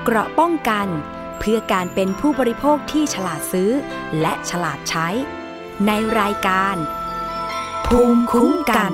[0.04, 0.88] เกราะป้องกัน
[1.40, 3.72] เพื่อการเป็นผู้บริโภคที่ฉลาดซื้อ
[4.22, 5.08] และฉลาดใช้
[5.88, 6.76] ในรายการ
[7.88, 8.94] ภูมิคุ้มกัน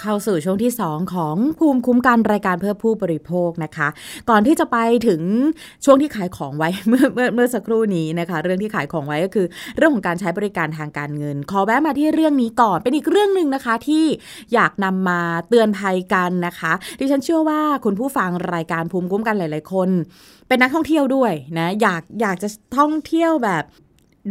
[0.00, 3.88] เข้าสู่ช่วงที่ 2 ของภูมิคุ้มกันรายการเพื่อผู้บริโภคนะคะ
[4.30, 5.20] ก่อนที่จะไปถึง
[5.84, 14.04] ช่วงที่ขายของไว้เมื่อเมื่อเมื่อสักครู่นี้นะคะ เรื่องที่ขายของไว้ก็คือ เรื่องของการใช้บริการทางการเงิน ขอแวะมาที่เรื่องนี้ก่อนเป็นอีกเรื่องหนึ่งนะคะที่
[14.54, 19.88] อยากนำมาเตือนภัยกันนะคะดิฉันเชื่อว่าคุณผู้ฟังรายการภูมิคุ้มกันหลาย ๆ คน
[20.48, 23.64] เป็นนักท่องเที่ยวด้วยนะอยากอยากจะท่องเที่ยวแบบ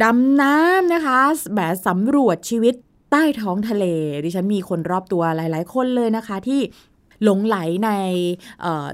[0.02, 1.18] ดำน้ำนะคะ
[1.54, 2.74] แบบสำรวจชีวิต
[3.10, 3.84] ใต้ท้องทะเล
[4.24, 6.60] ดิฉันมีคนรอบตัวหลาย ๆ คนเลยนะคะที่
[7.24, 7.90] หลงไหลใน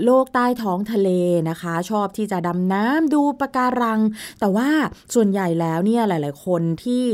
[0.05, 1.11] โลกใต้ท้องทะเล
[1.51, 4.01] นะคะ ชอบที่จะดำน้ำดูปะการัง
[4.41, 4.69] แต่ว่า
[5.15, 7.05] ส่วนใหญ่แล้วเนี่ยหลาย ๆ คนที่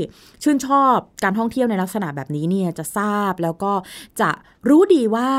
[0.43, 3.73] ชื่นชอบการท่องเที่ยวในลักษณะแบบนี้เนี่ยจะทราบแล้วก็
[4.21, 4.31] จะ
[4.68, 5.31] รู้ดีว่า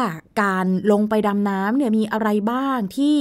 [0.44, 3.18] การลงไปดำน้ำเนี่ยมีอะไรบ้างที่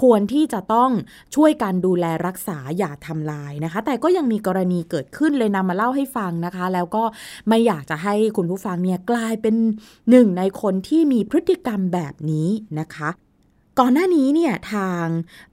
[0.00, 0.90] ควรที่จะต้อง
[1.34, 7.04] ช่วยกันดูแลรักษาอย่าทำลายนะคะ แต่ก็ยังมีกรณีเกิดขึ้นเลยนำมาเล่าให้ฟังนะคะ แล้วก็
[7.48, 9.54] ไม่อยากจะให้คุณผู้ฟังเนี่ยกลายเป็น
[10.10, 12.48] หนึ่งในคนที่มีพฤติกรรมแบบนี้
[12.80, 13.08] นะคะ
[13.80, 15.06] ก่อนหน้านี้เนี่ยทาง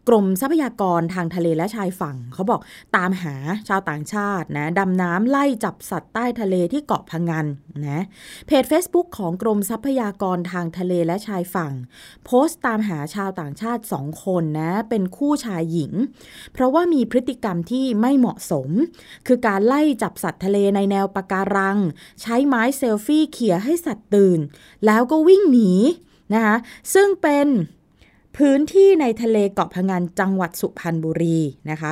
[0.07, 2.61] กรมทรัพยากรทางทะเลและชายฝั่ง เขาบอก
[2.95, 3.35] ตามหา
[3.67, 7.45] ชาวต่างชาตินะดำน้ำไล่จับสัตว์ใต้ทะเลที่เกาะพังงาน
[7.87, 8.03] นะ
[8.47, 11.73] เพจ Facebook ของกรมทรัพยากรทางทะเลและชายฝั่ง
[12.25, 15.91] โพสต์ตามหาชาวต่างชาติสองคนนะเป็นคู่ชายหญิง
[16.53, 18.69] เพราะว่ามีพฤติกรรมที่ไม่เหมาะสม
[19.27, 21.77] คือการไล่จับสัตว์ทะเลในแนวปะการัง
[22.21, 24.39] ใช้ไม้เซลฟี่เขี่ยให้สัตว์ตื่น
[24.85, 25.71] แล้วก็วิ่งหนี
[26.33, 26.55] นะคะ
[26.93, 27.47] ซึ่งเป็น
[28.37, 31.39] พื้นที่ในทะเลเกาะพะงันจังหวัดสุพรรณบุรี
[31.71, 31.91] นะคะ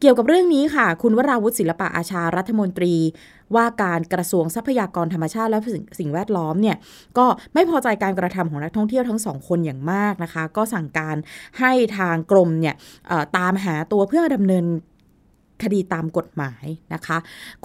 [0.00, 2.94] เกี่ยวกับเรื่องนี้ค่ะ คุณวราวุฒิศิลปะอาชารัฐมนตรี
[3.56, 6.76] ว่าการกระทรวงทรัพยากรธรรมชาติและสิ่งสิ่งแวดล้อมเนี่ย
[7.18, 11.16] ก็ไม่พอใจการกระทำของนักท่องเที่ยวทั้งสองคนอย่างมากนะคะ ก็สั่งการ
[11.60, 12.74] ให้ทางกรมเนี่ย
[13.36, 14.64] ตามหาตัวเพื่อดำเนิน
[15.62, 17.18] คดีตามกฎหมายนะคะ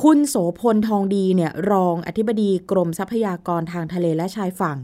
[0.04, 4.78] คุณโสพลทองดีเนี่ยรองอธิบดีกรมทรัพยากรทางทะเลและชายฝั่ง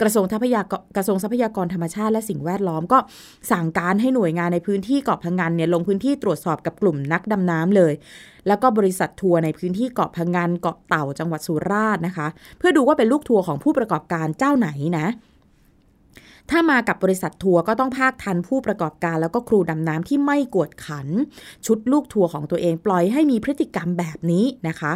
[0.00, 2.98] กระทรวงทรัพยากรกระทรวงทรัพยากรธรรมชาติและสิ่งแวดล้อมก็
[3.52, 7.92] สั่งการให้หน่วยงานในพื้นที่เกาะพังงานเนี่ยลงพื้นที่ตรวจสอบกับกลุ่มนักดำน้ำเลย
[8.48, 12.26] แล้วก็บริษัททัวร์ในพื้นที่เกาะพังงานเกาะเต่าจังหวัดสุราษฎร์นะคะ
[12.58, 15.06] เพื่อดูว่าเป็นลูกทัวร์ของผู้ประกอบการเจ้าไหนนะ
[16.50, 21.08] ถ้ามากับบริษัททัวร์ก็ต้องภาคทันผู้ประกอบการ แล้วก็ครูดำน้ำที่ไม่กวดขัน
[21.66, 24.92] ชุดลูกทัวร์ของตัวเองปล่อยให้มีพฤติกรรมแบบนี้นะคะ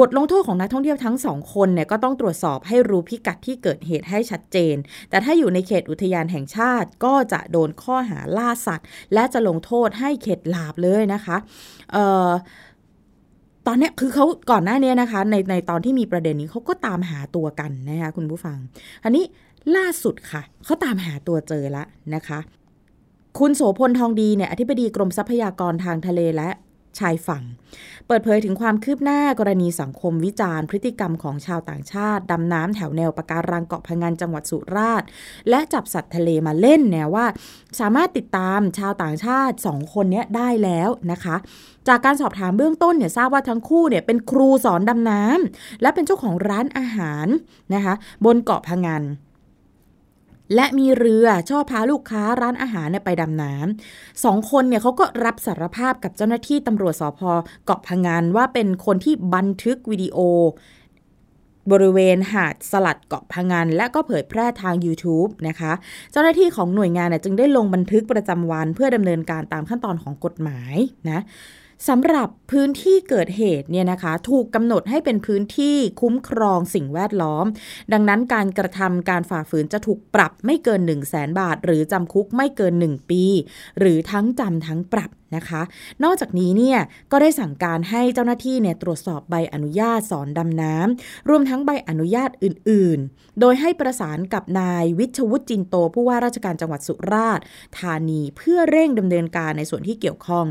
[0.00, 4.76] บทลงโทษของนักท่องเที่ยวทั้งสองคนเนี่ยก็ต้องตรวจสอบให้รู้พิกัดที่เกิดเหตุให้ชัดเจน
[5.10, 11.36] แต่ถ้าอยู่ในเขตอุทยานแห่งชาติก็จะโดนข้อหาล่าสัตว์ และจะลงโทษให้เข็ดหลาบเลยนะคะ
[11.92, 12.30] เอ่อ
[13.66, 18.56] ตอนนี้คือเขาก่อนหน้านี้นะคะ ในในตอนที่มีประเด็นนี้เขาก็ตามหาตัวกันนะคะคุณผู้ฟัง
[19.04, 19.24] อันนี้
[19.76, 22.38] ล่าสุดค่ะเขาตามหาตัวเจอแล้วนะคะ
[23.38, 26.48] คุณโสพลทองดีเนี่ยอธิบดีกรมทรัพยากรทางทะเลและ
[27.00, 27.44] ชายฝั่ง
[28.06, 35.08] เปิดเผยถึงความคืบหน้ากรณีสังคมวิจารณ์ พฤติกรรมของชาวต่างชาติ ดำน้ำแถวแนวปะการังเกาะพะงันจังหวัดสุราษฎร์
[35.48, 37.26] และจับสัตว์ทะเลมาเล่นแนวว่า
[37.80, 41.36] สามารถติดตามชาวต่างชาติสองคนนี้ได้แล้วนะคะ
[41.88, 47.26] จากการสอบถามเบื้องต้นเนี่ยทราบว่าทั้งคู่เนี่ยเป็นครูสอนดำน้ำและเป็นเจ้าของร้านอาหาร
[47.74, 49.02] นะคะบนเกาะพะงัน
[50.54, 57.20] และมีเรือชอบพาลูกค้าร้านอาหารไปดำน้ำสองคนเนี่ยเขาก็รับสารภาพกับเจ้าหน้าที่ตำรวจสพ
[57.64, 60.18] เกาะพะงันว่าเป็นคนที่บันทึกวิดีโอ
[61.72, 65.72] บริเวณหาดสลัดเกาะพะงันและก็เผยแพร่ทาง YouTube นะคะ
[66.12, 70.76] เจ้าหน้าที่ของหน่วยงานเนี่ยจึงได้ลงบันทึกประจำวันเพื่อดำเนินการตามขั้นตอนของกฎหมาย
[71.10, 71.20] นะ
[71.88, 77.46] สำหรับพื้นที่เกิดเหตุเนี่ยนะคะ ถูกกำหนดให้เป็นพื้นที่คุ้มครองสิ่งแวดล้อม
[77.92, 83.24] ดังนั้นการกระทำการฝ่าฝืนจะถูกปรับไม่เกิน 1 0 0 0 0แสนบาท หรือจำคุกไม่เกิน 1 ปี
[83.78, 85.62] หรือทั้งจำทั้งปรับ นะคะ
[86.04, 86.78] นอกจากนี้เนี่ย
[87.12, 97.44] ก็ได้สั่งการให้เจ้าหน้าที่เนี่ยตรวจสอบใบอนุญาตสอนดำน้ำรวมทั้งใบอนุญาตอื่น ๆ โดยให้ประสานกับนายวิชวุฒิจินโต ผู้ว่าราชการจังหวัดสุราษฎร์
[97.78, 100.46] ธานีเพื่อเร่งดำเนินการในส่วนที่เกี่ยวข้อง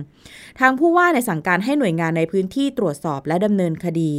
[0.60, 4.14] ทางผู้ว่าในสั่งการให้หน่วยงานในพื้นที่ตรวจสอบและดำเนินคดี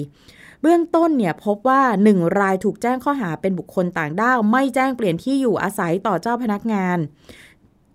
[0.62, 6.98] เบื้องต้นเนี่ยพบว่า 1 รายถูกแจ้งข้อหาเป็นบุคคลต่างด้าว ไม่แจ้งเปลี่ยนที่อยู่อาศัยต่อเจ้าพนักงาน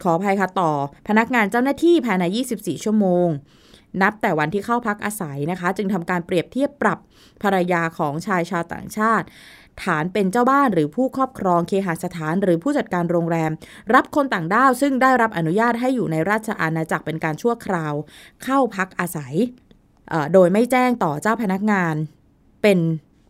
[0.03, 0.71] ขออภัยค่ะต่อ
[1.07, 2.23] พนักงานเจ้าหน้าที่ภายใน
[2.55, 3.27] 24 ชั่วโมง
[4.01, 6.99] นับแต่วันที่เข้าพักอาศัยนะคะ จึงทำการเปรียบเทียบปรับ
[7.43, 9.25] ภรรยาของชายชาวต่างชาติ
[9.83, 13.51] ฐานเป็นเจ้าบ้านหรือผู้ครอบครองเคหสถานหรือผู้จัดการโรงแรม
[13.93, 17.93] รับคนต่างด้าวซึ่งได้รับอนุญาตให้อยู่ในราชอาณาจักรเป็นการชั่วคราว
[18.43, 19.33] เข้าพักอาศัย
[20.33, 21.95] โดยไม่แจ้งต่อเจ้าพนักงาน
[22.61, 22.79] เป็น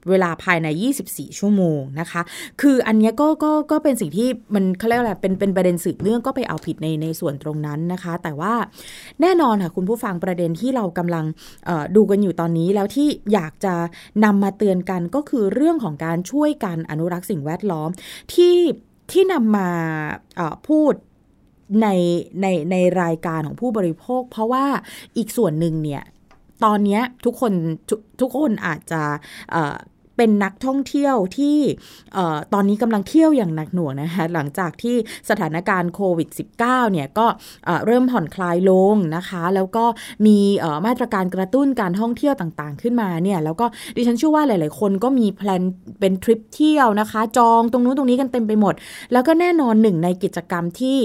[0.10, 0.68] เวลาภายใน
[1.04, 2.22] 24 ชั่วโมงนะคะ
[2.62, 8.54] คืออันนี้ก็ก็ก็เป็นสิ่งที่มันเขาเรียกอะไรเป็นเป็นประเด็นสืบเนื่องก็ไปเอาผิดในในส่วนตรงนั้นนะคะ แต่ว่า
[9.22, 11.26] แน่นอนค่ะคุณผู้ฟังประเด็นที่เรากำลัง
[11.96, 13.76] ดูกันอยู่ตอนนี้แล้วที่อยากจะ
[14.26, 17.90] นำมาเตือนกันก็คือเรื่องของการช่วยกันอนุรักษ์สิ่งแวดล้อม
[18.34, 18.56] ที่
[19.12, 19.70] ที่นำมา
[20.68, 20.94] พูด
[21.82, 21.88] ใน
[22.42, 24.66] ในในรายการของผู้บริโภค เพราะว่า
[25.18, 26.04] อีกส่วนหนึ่งเนี่ย
[26.64, 27.54] ตอนนี้ทุกคน
[27.90, 27.92] ท
[28.22, 29.02] ทุกคนอาจจะ
[30.22, 31.58] เป็นนักท่องเที่ยวที่
[32.54, 34.96] ตอนนี้กำลังเที่ยวอย่างหนักหน่วงนะคะหลังจากที่
[35.30, 36.30] สถานการณ์โควิด
[36.62, 37.28] -19 เนี่ยก็
[37.86, 39.86] เริ่มผ่อนคลายลงนะคะ แล้วก็
[40.26, 40.38] มี
[40.86, 45.64] มาตรการกระตุ้นการท่องเที่ยวต่างๆ ขึ้นมาเนี่ยแล้วก็ดิฉันเชื่อว่าหลาย ๆ คนก็มีแพลน
[46.00, 48.74] เป็นทริปเที่ยวนะคะ จองตรงนู้นตรงนี้กันเต็มไปหมด
[49.12, 51.00] แล้วก็แน่นอนหนึ่งในกิจกรรมที่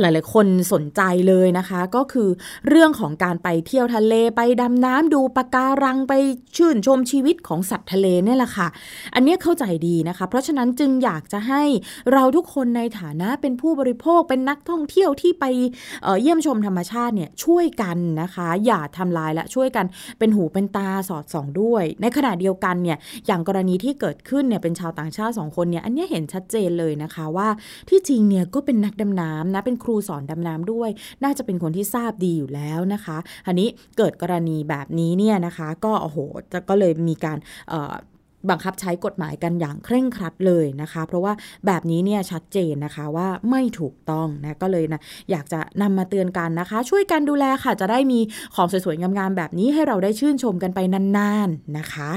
[0.00, 2.28] หลาย ๆ คนสนใจเลยนะคะ ก็คือ
[2.68, 6.12] เรื่องของการไปเที่ยวทะเลไปดำน้ำดูปะการังไป
[6.56, 8.68] ชื่นชมชีวิตของสัตว์ทะเลเนี่ยแหละค่ะ
[9.14, 11.62] อันนี้เข้าใจดีนะคะ เพราะฉะนั้นจึงอยากจะให้
[12.12, 15.44] เราทุกคนในฐานะเป็นผู้บริโภคเป็นนักท่องเที่ยวที่ไป
[16.04, 19.86] เเยี่ยมชมธรรมชาติเนี่ยช่วยกันนะคะ อย่าทำลายและช่วยกัน
[20.18, 27.48] เป็นหูเป็นตาสอดส่องด้วย ในขณะเดียวกันเนี่ยอย่างกรณีที่เกิดขึ้นเนี่ยเป็นชาวต่างชาติสองคนเนี่ยอันนี้เห็นชัดเจนเลยนะคะว่า
[27.88, 30.90] ที่จริงเนี่ยก็เป็นนักดำน้ำนะเป็นครูสอนดำน้ำด้วย
[31.24, 33.68] น่าจะเป็นคนที่ทราบดีอยู่แล้วนะคะอันนี้
[33.98, 36.18] เกิดกรณีแบบนี้เนี่ยนะคะ ก็โอ้โห
[36.68, 37.38] ก็เลยมีการ
[38.50, 41.32] บังคับใช้กฎหมายกันอย่างเคร่งครัดเลยนะคะ เพราะว่า
[41.66, 48.20] แบบนี้เนี่ยชัดเจนนะคะว่าไม่ถูกต้องนะก็เลยนะอยากจะนำมาเตือนกันนะคะ ช่วยกันดูแลค่ะ จะได้มี
[48.54, 52.10] ของสวยๆงามๆแบบนี้ให้เราได้ชื่นชมกันไปนานๆนะคะ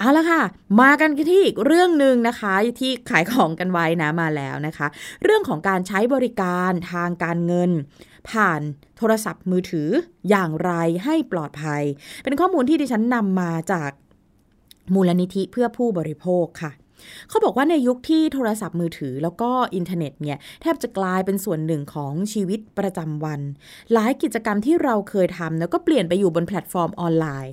[0.00, 0.42] เอาละค่ะ
[0.80, 4.86] มากันที่อีกเรื่องหนึ่งนะคะที่ขายของกันไว้นะมาแล้วนะคะ
[5.24, 7.70] เรื่องของการใช้บริการทางการเงิน
[8.30, 8.60] ผ่าน
[8.96, 9.88] โทรศัพท์มือถือ
[10.30, 10.72] อย่างไร
[11.04, 11.82] ให้ปลอดภัย
[12.22, 13.90] เป็นข้อมูลที่ดิฉันนำมาจาก
[14.94, 16.70] มูลนิธิเพื่อผู้บริโภคค่ะ
[17.28, 23.40] เขาบอกว่าในยุคที่โทรศัพท์มือถือแล้วก็อินเทอร์เน็ตเนี่ยแทบจะกลายเป็นส่วนหนึ่งของชีวิตประจำวัน
[23.92, 27.52] หลายกิจกรรมที่เราเคยทำแล้วก็เปลี่ยนไปอยู่บนแพลตฟอร์มออนไลน์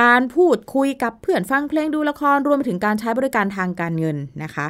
[0.00, 4.66] การพูดคุยกับเพื่อนฟังเพลงดูละครรวมไปถึงการใช้บริการทางการเงินนะคะ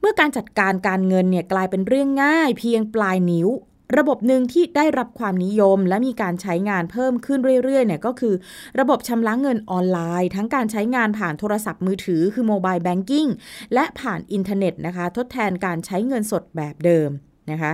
[0.00, 3.48] เมื่อการจัดการการเงินเนี่ยกลายเป็นเรื่องง่ายเพียงปลายนิ้ว
[3.96, 8.34] ระบบหนึ่งที่ได้รับความนิยม และมีการใช้งานเพิ่มขึ้นเรื่อยๆเนี่ยก็คือ
[8.80, 13.26] ระบบชำระเงินออนไลน์ ทั้งการใช้งานผ่านโทรศัพท์มือถือคือ mobile banking
[13.74, 17.10] และผ่านอินเทอร์เน็ตนะคะ ทดแทนการใช้เงินสดแบบเดิม
[17.50, 17.72] นะคะ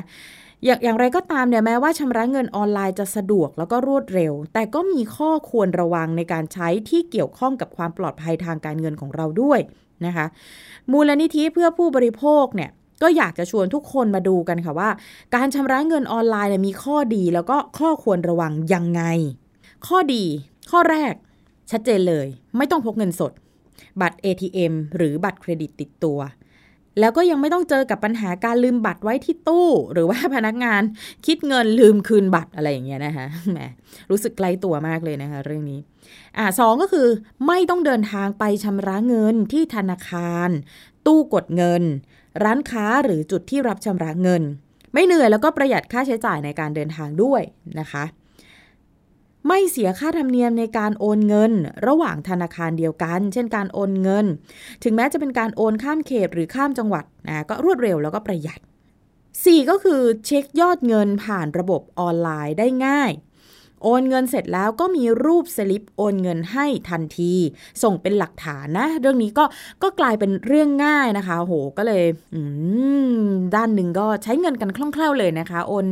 [0.65, 9.61] อย่างอย่างไรก็ตามเนี่ยแม้ว่าชำระเงินออนไลน์จะสะดวกแล้วก็รวดเร็ว แต่ก็มีข้อควรระวังในการใช้ที่เกี่ยวข้องกับความปลอดภัยทางการเงินของเราด้วย
[10.07, 10.27] นะคะ
[10.93, 12.71] มูลนิธิเพื่อผู้บริโภคเนี่ย
[13.03, 14.91] ก็อยากจะชวนทุกคนมาดูกันค่ะว่า
[15.35, 19.03] การชำระเงินออนไลน์มีข้อดีแล้วก็ข้อควรระวังยังไง
[19.87, 20.25] ข้อดี
[20.71, 21.15] ข้อแรก
[21.71, 23.33] ชัดเจนเลย ไม่ต้องพกเงินสด
[24.01, 26.19] บัตร ATM หรือบัตรเครดิตติดตัว
[27.01, 30.83] แล้วก็ยังไม่ต้องเจอกับปัญหาการลืมบัตรไว้ที่ตู้ หรือว่าพนักงาน
[31.27, 33.61] คิดเงินลืมคืนบัตรอะไรอย่างเงี้ยนะคะแหม
[34.11, 35.81] รู้สึกไกลตัวมากเลยนะคะ เรื่องนี้
[36.39, 37.09] อ่าสองก็คือ
[37.47, 40.51] ไม่ต้องเดินทางไปชำระเงินที่ธนาคาร
[41.07, 41.83] ตู้กดเงิน
[42.45, 44.43] ร้านค้าหรือจุดที่รับชำระเงิน
[44.93, 47.43] ไม่เหนื่อยแล้วก็ประหยัดค่าใช้จ่ายในการเดินทางด้วย
[47.81, 48.05] นะคะ
[49.49, 51.53] ไม่เสียค่าธรรมเนียมในการโอนเงิน
[51.87, 54.27] ระหว่างธนาคารเดียวกัน เช่นการโอนเงิน
[54.83, 58.61] ถึงแม้จะเป็นการโอนข้ามเขตหรือข้ามจังหวัดนะก็รวดเร็วแล้วก็ประหยัด
[59.15, 63.11] 4 ก็คือเช็คยอดเงินผ่านระบบออนไลน์ได้ง่าย
[63.83, 67.35] โอนเงินเสร็จแล้วก็มีรูปสลิปโอนเงินให้ทันที
[67.83, 69.45] ส่งเป็นหลักฐานนะ เรื่องนี้ก็
[69.83, 72.05] ก็กลายเป็นเรื่องง่ายนะคะโหก็เลย
[73.55, 75.87] ด้านหนึ่งก็ใช้เงินกันคล่องแคล่วเลยนะคะ โอน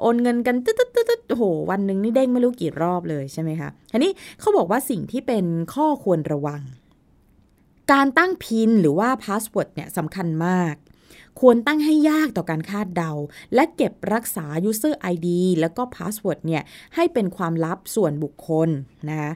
[0.00, 6.62] โอนเงินกันตึ๊ดตึ๊ดตึ๊ดโหวันหนึ่งนี่เด้งไม่รู้กี่รอบเลยใช่ไหมคะอันนี้เขาบอกว่าสิ่งที่เป็นข้อควรระวัง
[7.92, 10.74] การตั้ง PIN หรือว่า password เนี่ยสำคัญมาก
[11.40, 13.12] ควรตั้งให้ยากต่อการคาดเดา
[13.54, 15.28] และเก็บรักษา user ID
[15.60, 16.62] แล้วก็ password เนี่ย
[16.94, 18.68] ให้เป็นความลับส่วนบุคคล
[19.08, 19.32] นะคะ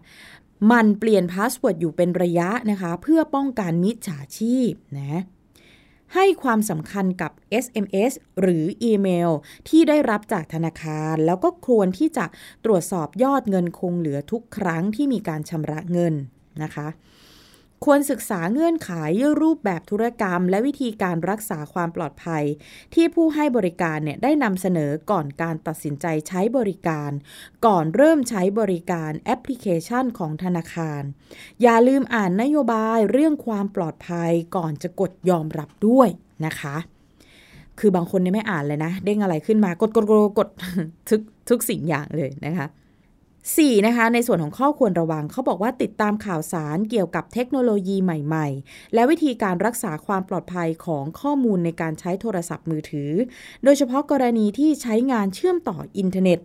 [0.73, 5.23] หมั่นเปลี่ยน password อยู่เป็นระยะนะคะ เพื่อป้องกันมิจฉาชีพนะ
[6.15, 7.33] ให้ความสำคัญกับ
[7.65, 9.31] SMS หรืออีเมล
[9.69, 12.27] ที่ได้รับจากธนาคาร แล้วก็ควรที่จะ
[12.65, 16.15] ตรวจสอบยอดเงินคงเหลือทุกครั้งที่มีการชำระเงิน
[16.63, 16.89] นะคะ
[17.85, 18.91] ควรศึกษาเงื่อนไข
[19.43, 22.45] รูปแบบธุรกรรม และวิธีการรักษาความปลอดภัย
[22.95, 27.11] ที่ผู้ให้บริการเนี่ยได้นำเสนอก่อนการตัดสินใจใช้บริการ
[27.67, 31.03] ก่อนเริ่มใช้บริการแอปพลิเคชันของธนาคาร
[31.63, 36.09] อย่าลืมอ่านนโยบายเรื่องความปลอดภัยก่อนจะกดยอมรับด้วย
[36.47, 36.77] นะคะ
[37.81, 40.49] คือบางคนเนี่ยไม่อ่านเลยนะ เด้งอะไรขึ้นมากดกดกดกด
[41.09, 42.67] ทุกทุกสิ่งอย่างเลยนะคะ
[43.51, 53.11] 4 นะคะในส่วนของข้อควรระวังเขาบอกว่าติดตามข่าวสารเกี่ยวกับเทคโนโลยีใหม่ๆ และวิธีการรักษาความปลอดภัยของข้อมูลในการใช้โทรศัพท์มือถือ
[53.65, 56.39] โดยเฉพาะกรณีที่ใช้งานเชื่อมต่ออินเทอร์เน็ต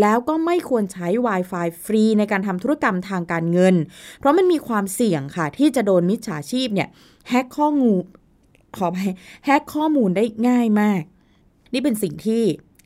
[0.00, 3.74] แล้วก็ไม่ควรใช้ Wi-Fi ฟรีในการทำธุรกรรมทางการเงิน
[4.18, 6.88] เพราะมันมีความเสี่ยงค่ะที่จะโดนมิจฉาชีพเนี่ย
[7.28, 8.02] แฮกข้อมูล
[8.76, 8.96] ขอไป
[9.44, 11.02] แฮกข้อมูลได้ง่ายมาก
[11.72, 12.42] นี่เป็นสิ่งที่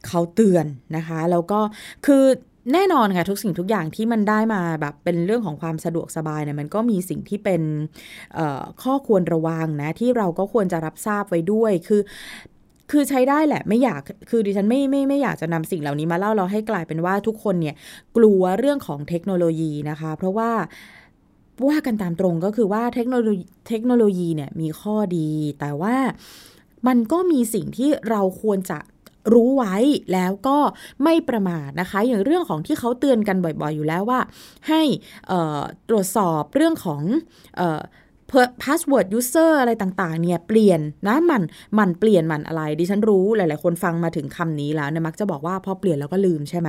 [0.07, 1.61] เขาเตือนนะคะ แล้วก็
[2.07, 2.25] คือ
[2.73, 7.62] แน่นอนค่ะทุกสิ่งทุกอย่างที่มันได้มาแบบเป็นเรื่องของความสะดวกสบายเนี่ยมันก็มีสิ่งที่เป็น
[8.83, 12.03] ข้อควรระวังนะ ที่เราก็ควรจะรับทราบไว้ด้วยคือ
[12.90, 17.75] คือใช้ได้แหละไม่อยากคือดิฉันไม่ไม่ไม่อยากจะนำสิ่งเหล่านี้มาเล่าเราให้กลายเป็นว่าทุกคนเนี่ย
[18.16, 20.51] กลัวเรื่องของเทคโนโลยีนะคะ เพราะว่า
[21.68, 25.29] ว่ากันตามตรงก็คือว่าเทคโนโลยีเทคโนโลยีเนี่ยมีข้อดี
[25.61, 25.96] แต่ว่า
[26.87, 28.79] มันก็มีสิ่งที่เราควรจะ
[29.33, 29.76] รู้ไว้
[30.12, 30.59] แล้วก็
[31.04, 34.20] ไม่ประมาทนะคะ อย่างเรื่องของที่เขาเตือนกันบ่อยๆอยู่แล้วว่า
[34.68, 34.83] ให้
[35.88, 37.02] ตรวจสอบเรื่องของ
[38.62, 41.42] password user อะไรต่างๆ เนี่ย เปลี่ยนนะหมั่นห
[41.78, 46.68] มั่นเปลี่ยนหมั่นอะไร ดิฉันรู้หลาย ๆ คนฟังมาถึงคำนี้แล้วเนี่ยมักจะบอกว่าพอเปลี่ยนแล้วก็ลืมใช่ไหม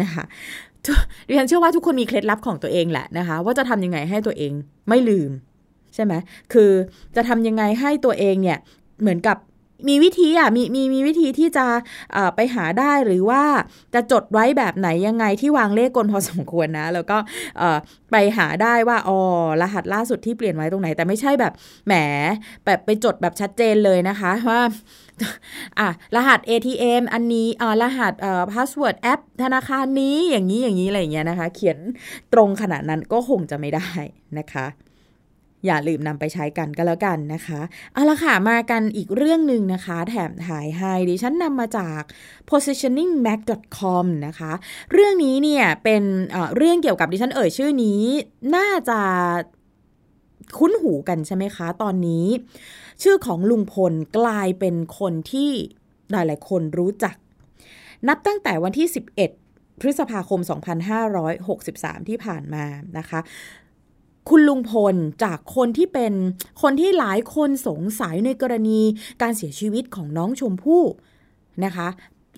[0.00, 0.24] นะคะ
[1.28, 4.52] ดิฉันเชื่อว่าทุกคนมีเคล็ดลับของตัวเองแหละนะคะ ว่าจะทำยังไงให้ตัวเอง
[4.88, 5.30] ไม่ลืม
[5.94, 6.12] ใช่ไหม
[6.52, 6.70] คือ
[7.16, 8.58] จะทำยังไงให้ตัวเองเนี่ย
[9.00, 9.36] เหมือนกับ
[9.88, 11.66] มีวิธีอะมีมีมีวิธีที่จะ
[12.36, 13.42] ไปหาได้หรือว่า
[13.94, 17.18] จะจดไว้แบบไหนยังไงที่วางเล่ห์กลพอสมควรนะ แล้วก็
[18.10, 19.18] ไปหาได้ว่าอ๋อ
[19.62, 21.52] รหัสล่าสุดที่เปลี่ยนไว้ตรงไหน แต่ไม่ใช่แบบ
[21.86, 21.94] แหม
[22.66, 24.60] แบบไปจดแบบชัดเจนเลยนะคะว่า
[25.78, 31.78] อะรหัส ATM อันนี้อ่ารหัสเอ่อ password แอปธนาคารนี้อย่างนี้อย่างนี้อะไรอย่างเงี้ยนะคะ เขียน
[32.32, 33.88] ตรงขนาดนั้นก็คงจะไม่ได้
[34.38, 34.66] นะคะ
[35.66, 37.60] อย่าลืมนำไปใช้กันก็แล้วกันนะคะ
[37.92, 42.02] เอาละค่ะ มากันอีกเรื่องหนึ่งนะคะ แถมท้ายให้ดิฉันนำมาจาก
[42.50, 44.52] positioningmag.com นะคะ
[44.92, 48.02] เรื่องนี้เนี่ยเป็นเเรื่องเกี่ยวกับดิฉันเอ่ยชื่อนี้
[48.56, 49.00] น่าจะ
[50.58, 52.26] คุ้นหูกันใช่ไหมคะ ตอนนี้
[53.02, 55.50] ชื่อของลุงพลกลายเป็นคนที่
[56.12, 57.16] หลายๆคนรู้จัก
[58.08, 58.88] นับตั้งแต่วันที่
[59.34, 60.40] 11 พฤษภาคม
[61.44, 62.64] 2563 ที่ผ่านมา
[62.98, 63.20] นะคะ
[64.28, 66.12] คุณลุงพลจากคนที่เป็น
[66.62, 68.80] คนที่หลายคนสงสัยในกรณี
[69.22, 70.82] การเสียชีวิตของน้องชมพู่
[71.64, 71.88] นะคะ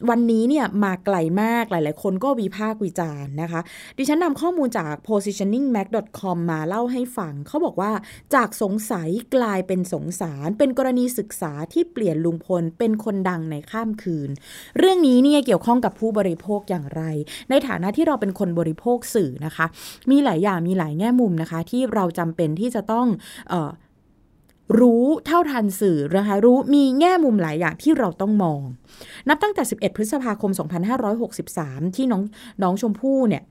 [0.09, 3.61] วันนี้เนี่ยมาไกลมากหลาย ๆ คนก็วิพากษ์วิจารณ์นะคะ
[3.99, 7.93] ดิฉันนำข้อมูลจาก positioningmag.com มาเล่าให้ฟัง เขาบอกว่า
[8.35, 14.31] จากสงสัยกลายเป็นสงสาร เป็นกรณีศึกษาที่เปลี่ยนลุงพลเป็นคนดังในข้ามคืน
[14.79, 17.03] เรื่องนี้เนี่ยเกี่ยวข้องกับผู้บริโภคอย่างไร
[17.51, 19.67] ในฐานะที่เราเป็นคนบริโภคสื่อนะคะ
[20.11, 23.07] มีหลายอย่างมีหลายแง่มุมนะคะ ที่เราจำเป็นที่จะต้อง
[23.51, 23.71] เออ
[24.79, 28.61] รู้เท่าทันสื่อนะคะรู้มีแง่มุมหลายอย่างที่เราต้องมอง
[29.29, 30.51] นับตั้งแต่ 11 พฤษภาคม
[31.19, 32.23] 2563 ที่น้อง
[32.63, 33.43] น้องชมพู่เนี่ย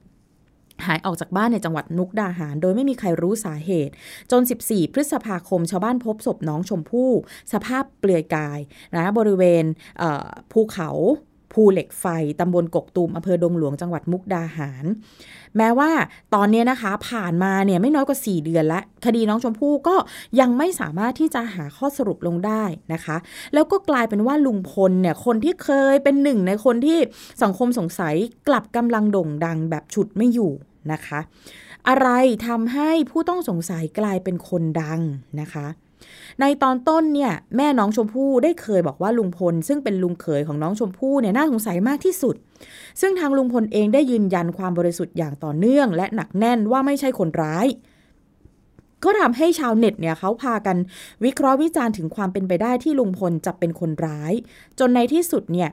[0.85, 3.93] หายออกจากบ้านในจังหวัดมุกดาหาร โดยไม่มีใครรู้สาเหตุ
[4.31, 7.11] จน 14 พฤษภาคม ชาวบ้านพบศพน้องชมพู่
[7.53, 8.59] สภาพเปลือยกาย
[8.95, 9.65] นะบริเวณ
[10.51, 10.89] ภูเขา
[11.53, 12.05] ภูเหล็กไฟ
[12.39, 14.85] ตำบลกกตูมอำเภอดงหลวงจังหวัดมุกดาหาร
[15.57, 15.91] แม้ว่า
[16.33, 19.95] ตอนนี้นะคะ ผ่านมาเนี่ยไม่น้อยกว่า 4 เดือนแล้วคดีน้องชมพู่ก็
[20.39, 23.17] ยังไม่สามารถที่จะหาข้อสรุปลงได้นะคะ
[23.53, 26.99] แล้วก็กลายเป็นว่าลุงพลเนี่ยคนที่เคยเป็นหนึ่งในคนที่
[27.43, 28.15] สังคมสงสัย
[28.47, 30.51] กลับกำลังโด่งดังแบบฉุดไม่อยู่
[30.91, 31.19] นะคะ
[31.87, 32.09] อะไร
[32.47, 34.99] ทำให้ผู้ต้องสงสัยกลายเป็นคนดัง
[35.41, 35.67] นะคะ
[36.41, 42.35] ในตอนต้นเนี่ยแม่น้องชมพู่ได้เคยบอกว่าลุงพล ซึ่งเป็นลุงเขยของน้องชมพู่เนี่ยน่าสงสัยมากที่สุด
[43.01, 47.67] ซึ่งทางลุงพลเองได้ยืนยันความบริสุทธิ์อย่างต่อเนื่อง และหนักแน่นว่าไม่ใช่คนร้าย
[49.03, 50.77] ก็ทำให้ชาวเน็ตเนี่ยเขาพากัน
[51.23, 54.33] วิเคราะห์วิจารณ์ถึงความเป็นไปได้ที่ลุงพลจะเป็นคนร้าย
[54.79, 55.69] จนในที่สุดเนี่ย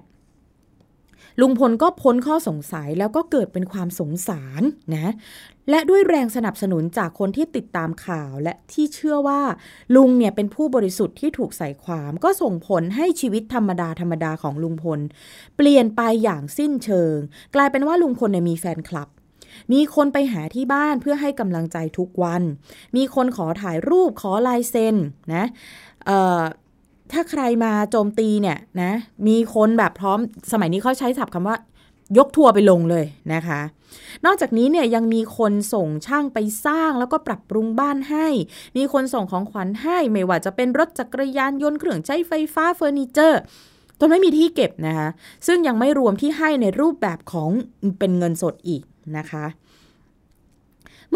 [1.41, 4.63] ลุงพลก็พ้นข้อสงสัยแล้วก็เกิดเป็นความสงสาร
[4.95, 5.13] นะ
[5.71, 9.41] และด้วยแรงสนับสนุนจากคนที่ติดตามข่าวและที่เชื่อว่า
[9.97, 15.01] ลุงเนี่ยเป็นผู้บริสุทธิ์ที่ถูกใส่ความก็ส่งผลให้ชีวิตธรรมดาธรรมดาของลุงพล
[15.57, 17.17] เปลี่ยนไปอย่างสิ้นเชิง
[17.55, 19.09] กลายเป็นว่าลุงพลเนี่ยมีแฟนคลับ
[19.73, 22.43] มีคนไปหาที่บ้านเพื่อให้กำลังใจทุกวัน
[22.97, 24.97] มีคนขอถ่ายรูปขอลายเซ็น
[25.35, 25.45] นะ
[27.13, 28.93] ถ้าใครมาโจมตีเนี่ยนะ
[29.27, 30.19] มีคนแบบพร้อม
[30.53, 31.57] สมัยนี้เขาใช้ศัพท์คำว่า
[32.19, 33.05] ยกทัวร์ไปลงเลย
[33.35, 33.61] นะคะ
[34.25, 38.27] นอกจากนี้เนี่ยยังมีคนส่งช่างไปสร้างแล้วก็ปรับปรุงบ้านให้
[38.77, 43.41] มีคนส่งของขวัญให้ ไม่ว่าจะเป็นรถจักรยานยนต์เครื่องใช้ไฟฟ้าเฟอร์นิเจอร์
[44.01, 45.09] จนไม่มีที่เก็บนะคะ
[45.47, 47.51] ซึ่งยังไม่รวมที่ให้ในรูปแบบของ
[47.99, 48.83] เป็นเงินสดอีก
[49.17, 49.45] นะคะ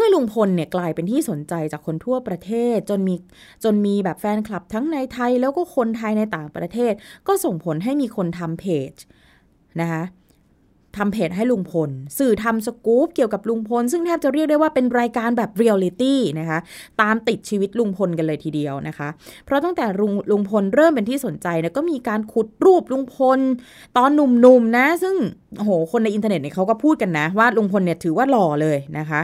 [0.01, 3.15] เมื่อลุงพลเนี่ยกลายเป็นที่สนใจจากคนทั่วประเทศจนมี
[3.65, 6.93] จนมีแบบแฟนคลับทั้งในไทยแล้วก็คนไทยในต่างประเทศ
[7.27, 8.93] ก็ส่งผลให้มีคนทำเพจ
[9.81, 10.03] นะคะ
[10.97, 16.59] ทำเพจให้ลุงพล สื่อทำสกู๊ปเกี่ยวกับลุงพล ซึ่งแทบจะเรียกได้ว่าเป็นรายการแบบเรียลลิตี้นะคะ
[17.01, 19.09] ตามติดชีวิตลุงพลกันเลยทีเดียวนะคะ
[19.45, 23.41] เพราะตั้งแต่ลุงลุงพลเริ่มเป็นที่สนใจนี่ยก็มีการขุดรูปลุงพล
[23.97, 25.17] ตอนหนุ่มๆนะซึ่ง
[25.59, 29.21] โอ้โหคนในอินเทอร์เน็ตเนี่ยเขาก็พูดกันนะ ว่าลุงพลเนี่ยถือว่าหล่อเลยนะคะ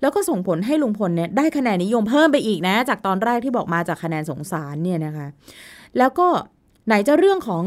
[0.00, 5.26] แล้วก็ส่งผลให้ลุงพลเนี่ยได้คะแนนนิยมเพิ่มไปอีกนะ จากตอนแรกที่บอกมาจากคะแนนสงสารเนี่ยนะคะ
[5.98, 6.28] แล้วก็
[6.86, 7.64] ไหนจะเรื่องของ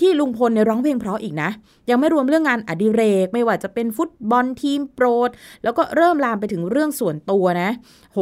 [0.00, 1.50] ที่ลุงพลเนี่ยร้องเพลงเพราะอีกนะ
[1.90, 5.30] ยังไม่รวมเรื่องงานอดิเรก ไม่ว่าจะเป็นฟุตบอลทีมโปรด
[5.64, 7.70] แล้วก็เริ่มลามไปถึงเรื่องส่วนตัวนะ
[8.12, 8.18] โห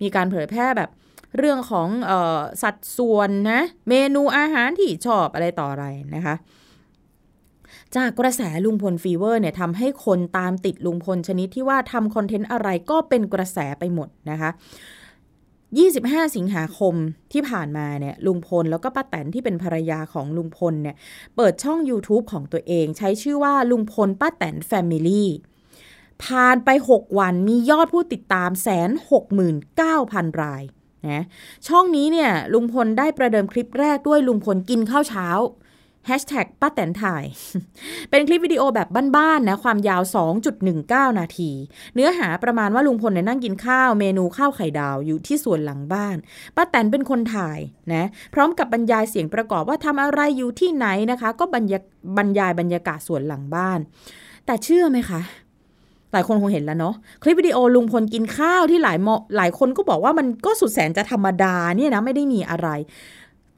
[0.00, 0.90] มีการเผยแพร่แบบ
[1.38, 6.34] เรื่องของออสัดส่วนนะ เมนูอาหารที่ชอบอะไรต่ออะไรนะคะ
[7.96, 14.50] จากกระแสลุงพล fever เนี่ยทำให้คนตามติดลุงพลชนิดที่ว่าทำคอนเทนต์อะไรก็เป็นกระแสไปหมดนะคะ
[15.80, 16.94] 25 สิงหาคม
[17.32, 20.96] ที่ผ่านมาเนี่ยลุงพลแล้วก็ป้าแตนที่เป็นภรรยาของลุงพลเนี่ย
[21.36, 25.30] เปิดช่อง YouTube ของตัวเอง ใช้ชื่อว่าลุงพลป้าแตน Family
[26.24, 30.62] ผ่านไป 6 วันมียอดผู้ติดตามแสนหกหมื่นเก้าพันราย
[31.10, 31.24] นะ
[31.68, 35.28] ช่องนี้เนี่ยลุงพลได้ประเดิมคลิปแรกด้วยลุงพลกินข้าวเช้า
[36.60, 37.24] ป้าแตนถ่าย
[38.10, 40.02] เป็นคลิปวิดีโอแบบบ้านๆนะความยาว
[40.60, 41.50] 2.19 นาที
[41.94, 46.16] เนื้อหาประมาณว่าลุงพลเนี่ยนั่งกินข้าวเมนูข้าวไข่ดาวอยู่ที่สวนหลังบ้าน
[46.56, 47.58] ป้าแตนเป็นคนถ่าย
[47.92, 51.74] นะพร้อมกับบรรยายเสียงประกอบว่าทำอะไรอยู่ที่ไหนนะคะ ก็บรรย
[52.16, 53.78] บรรยายบรรยากาศสวนหลังบ้าน
[54.46, 55.20] แต่เชื่อไหมคะ
[56.12, 58.98] หลายคนคงเห็นแล้วเนาะคลิปวิดีโอลุงพลกินข้าวที่หลาย
[59.36, 62.68] หลายคนก็บอกว่ามันก็สุดแสนจะธรรมดาเนี่ยนะไม่ได้มีอะไร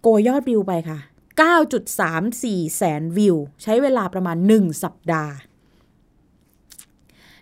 [0.03, 0.99] โกยยอดวิวไปค่ะ
[1.43, 5.35] 9.34 แสนวิว ใช้เวลาประมาณ 1 สัปดาห์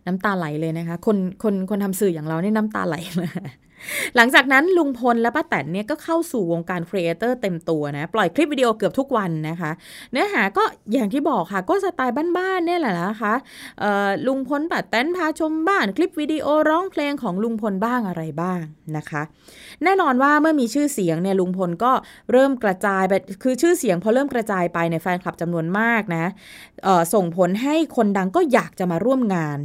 [0.07, 3.31] น้ำตาไหลเลยนะคะ คนคนคนทำสื่ออย่างเราเนี่ยน้ำตาไหลเลย
[4.17, 9.71] หลังจากนั้นลุงพลและป้าแตนเนี่ยก็เข้าสู่วงการครีเอเตอร์เต็มตัวนะ ปล่อยคลิปวิดีโอเกือบทุกวันนะคะ
[10.13, 13.35] เนื้อหาก็อย่างที่บอกค่ะ ก็สไตล์บ้านๆเนี่ยแหละนะคะ
[14.27, 18.61] ลุงพลป้าแตนพาชมบ้านคลิปวิดีโอร้องเพลงของลุงพลบ้างอะไรบ้าง
[18.97, 19.23] นะคะ
[19.85, 21.93] แน่นอนว่าเมื่อมีชื่อเสียงเนี่ยลุงพลก็
[22.33, 23.13] เริ่มกระจายไป
[23.43, 26.25] คือชื่อเสียงพอเริ่มกระจายไปในแฟนคลับจำนวนมากนะ
[27.15, 29.59] ส่งผลให้คนดังก็อยากจะมาร่วมงาน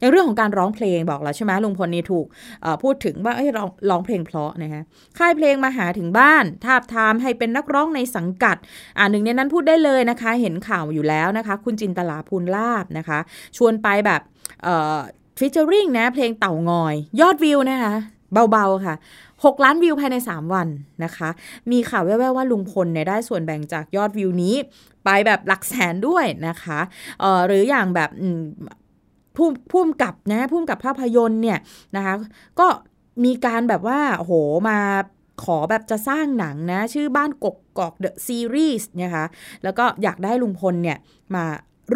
[0.00, 2.26] ในเรื่องของการร้องเพลงบอกแล้วใช่ไหมลุงพลนี่ถูก
[2.82, 4.82] พูดถึงว่าเอ้ยร้องร้องเพลงเพราะนะคะ
[5.18, 8.56] ค่ายเพลงมาหาถึงบ้าน ทาบทามให้เป็นนักร้องในสังกัด
[8.98, 13.18] อ่าหนึ่งในนั้นพูดได้เลยนะคะ เห็นข่าวอยู่แล้วนะคะ คุณจินตลาภูลลาบนะคะ
[13.56, 14.20] ชวนไปแบบ
[15.38, 17.94] ฟิชเจอริงนะ เพลงเต่างอย ยอดวิวนะคะ
[18.50, 18.94] เบาๆค่ะ
[19.44, 20.68] 6 ล้านวิวภายใน 3 วัน
[21.04, 21.28] นะคะ
[21.70, 24.54] มีข่าวแว่วๆว่าลุงพลเนี่ยได้ส่วนแบ่งจากยอดวิวนี้
[25.04, 26.80] ไปแบบหลักแสนด้วยนะคะ
[27.46, 28.10] หรืออย่างแบบ
[29.36, 31.58] ผู้ผู้กกับนะผู้กกับภาพยนตร์เนี่ย
[31.96, 32.14] นะคะ
[32.60, 32.66] ก็
[33.24, 34.32] มีการแบบว่าโห
[34.68, 34.78] มา
[35.44, 39.24] ขอแบบจะสร้างหนังนะ ชื่อบ้านกกกอกเดอะซีรีส์นะคะ
[39.64, 40.98] แล้วก็อยากได้ลุงพลเนี่ย
[41.34, 41.44] มา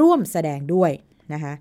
[0.00, 0.90] ร่วมแสดงด้วย
[1.32, 1.54] นะคะ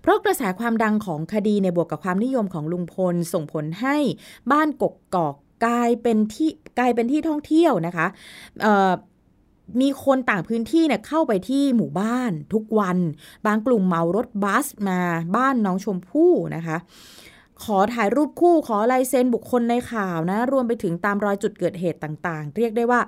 [0.00, 3.96] เพราะกระแสความดังของคดีในบวกกับความนิยมของลุงพลส่งผลให้
[4.52, 5.34] บ้านกกกอก
[5.66, 8.06] กลายเป็นที่กลายเป็นที่ท่องเที่ยวนะคะ
[9.80, 12.98] มีคนต่างพื้นที่เนี่ยเข้าไปที่หมู่บ้านทุกวัน
[13.46, 15.00] บางกลุ่มเหมารถบัสมา
[15.36, 16.76] บ้านน้องชมพู่นะคะ
[17.64, 23.00] ขอถ่ายรูปคู่ขอลายเซ็นบุคคลในข่าวนะ รวมไปถึงตามรอยจุดเกิดเหตุต่างๆ เรียกได้ว่า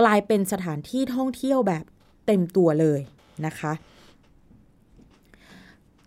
[0.00, 1.84] กลายเป็นสถานที่ท่องเที่ยวแบบ
[2.26, 3.00] เต็มตัวเลย
[3.46, 3.72] นะคะ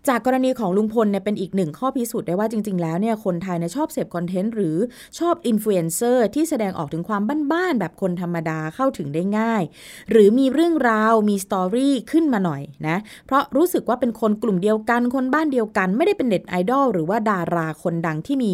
[0.08, 4.76] จากกรณีของลุงพลเนี่ยเป็นอีกหนึ่งข้อพิสูจน์ได้ว่าจริง ๆ แล้วเนี่ยคนไทยเนี่ยชอบเสพคอนเทนต์หรือ
[5.18, 7.22] ชอบอินฟลูเอนเซอร์ที่แสดงออกถึงความ
[7.52, 9.62] บ้านๆแบบคนธรรมดาเข้าถึงได้ง่าย
[10.10, 12.96] หรือมีเรื่องราวมี story ขึ้นมาหน่อยนะ
[13.26, 18.52] เพราะรู้สึกว่าเป็นคนกลุ่มเดียวกันคนบ้านเดียวกัน ไม่ได้เป็นเน็ตไอดอลหรือว่าดาราคนดังที่มี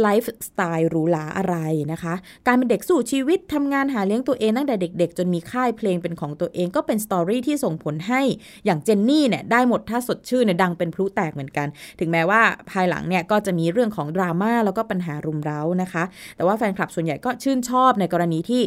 [0.00, 1.56] ไลฟ์สไตล์หรูหราอะไร
[1.92, 2.14] นะคะ
[2.46, 8.22] การเป็นเด็กสู้ชีวิตทำงานหาเลี้ยงตัวเองตั้งแต่เด็ก ๆ จนมีค่ายเพลงเป็นของตัวเองก็เป็น story ที่ส่งผลให้
[8.64, 11.68] อย่างเจนนี่เนี่ยได้หมดถ้าสดชื่นเนี่ยดังเป็นพลุแตกเหมือนกัน
[12.00, 16.04] ถึงแม้ว่าภายหลังเนี่ยก็จะมีเรื่องของดราม่าแล้วก็ปัญหารุมเร้านะคะ
[16.36, 18.62] แต่ว่าแฟนคลับส่วนใหญ่ก็ชื่นชอบในกรณีที่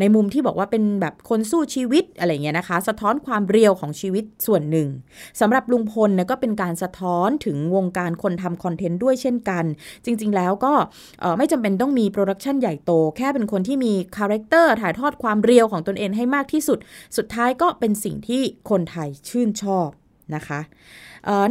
[0.00, 4.88] ในมุมที่บอกว่าเป็นแบบคนสู้ชีวิตอะไรเงี้ยนะคะ สะท้อนความ real ของชีวิตส่วนหนึ่ง
[5.40, 9.64] สำหรับลุงพลเนี่ยก็เป็นการสะท้อนถึงวงการคนทำคอนเทนต์ด้วยเช่นกัน
[10.04, 10.72] จริง ๆ แล้วก็
[11.38, 16.78] ไม่จำเป็นต้องมีโปรดักชันใหญ่โต แค่เป็นคนที่มี character ถ่ายทอดความ real ของตนเองให้มากที่สุด
[17.16, 19.88] สุดท้ายก็เป็นสิ่งที่คนไทยชื่นชอบ
[20.34, 20.60] นะคะ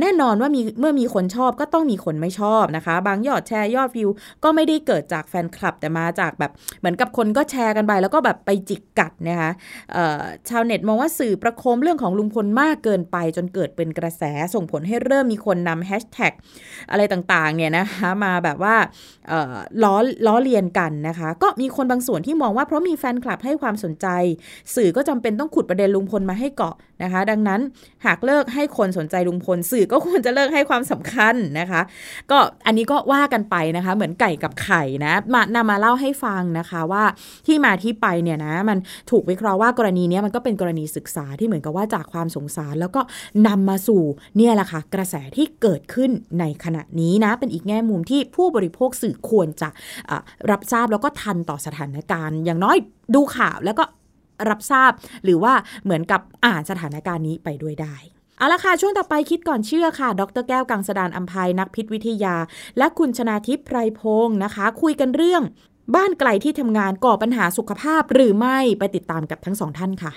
[0.01, 4.09] แน่นอนว่ามีเมื่อมีคนชอบก็ต้องมีคนไม่ชอบนะคะ บางยอดแชร์ยอดวิว
[4.43, 9.51] ก็ไม่ได้เกิดจากแฟนคลับ แต่มาจากแบบเหมือนกับคนก็แชร์กันไป แล้วก็แบบไปจิกกัดนะคะ
[10.49, 14.23] ชาวเน็ตมองว่าสื่อประโคมเรื่องของลุงพลมากเกินไป จนเกิดเป็นกระแส
[14.53, 16.34] ส่งผลให้เริ่มมีคนนำแฮชแท็ก
[16.91, 18.76] อะไรต่างๆเนี่ยนะคะมาแบบว่า
[19.84, 19.95] ล้อ
[20.28, 24.07] ล้อเลียนกันนะคะ ก็มีคนบางส่วนที่มองว่าเพราะมีแฟนคลับให้ความสนใจ
[24.76, 27.61] สื่อก็จำเป็นต้องขุดประเด็นลุงพลมาให้เกาะนะคะ ดังนั้น
[28.05, 31.82] หากเลิกให้คนสนใจลุงพลสื่อก็ควรจะเลิกให้ความสำคัญนะคะ
[32.32, 37.03] ก็อันนี้ก็ว่ากันไปนะคะ เหมือนไก่กับไข่นะมานำมาเล่าให้ฟังนะคะว่า
[37.47, 38.78] ที่มาที่ไปเนี่ยนะมัน
[39.11, 43.01] ถูกวิเคราะห์ว่ากรณีนี้มันก็เป็นกรณีศึกษาที่เหมือนกับว่าจากความสงสาร แล้วก็
[43.47, 44.03] นำมาสู่
[44.38, 49.70] เนี่ยแหละค่ะกระแสที่เกิดขึ้นในขณะนี้นะเป็นอีกแง่มุมที่ผู้บริโภคสื่อควรจะ
[50.51, 52.78] รับทราบแล้วก็ทันต่อสถานการณ์ อย่างน้อย
[53.16, 53.84] ดูข่าวแล้วก็
[54.49, 54.91] รับทราบ
[55.24, 55.53] หรือว่า
[55.84, 57.95] เหมือนกับอ่านสถานการณ์นี้ไปด้วยได้
[58.38, 62.36] เอาละค่ะ ช่วงต่อไปคิดก่อนเชื่อค่ะ ดรแก้วกังสดานอัมภัยนักพิษวิทยา
[62.77, 65.43] และคุณชนาทิพย์ไพรพงศ์นะคะ คุยกันเรื่อง
[65.95, 70.11] บ้านไกลที่ทำงานก่อปัญหาสุขภาพหรือไม่ไปติดตามกับทั้งสองท่านค่ะ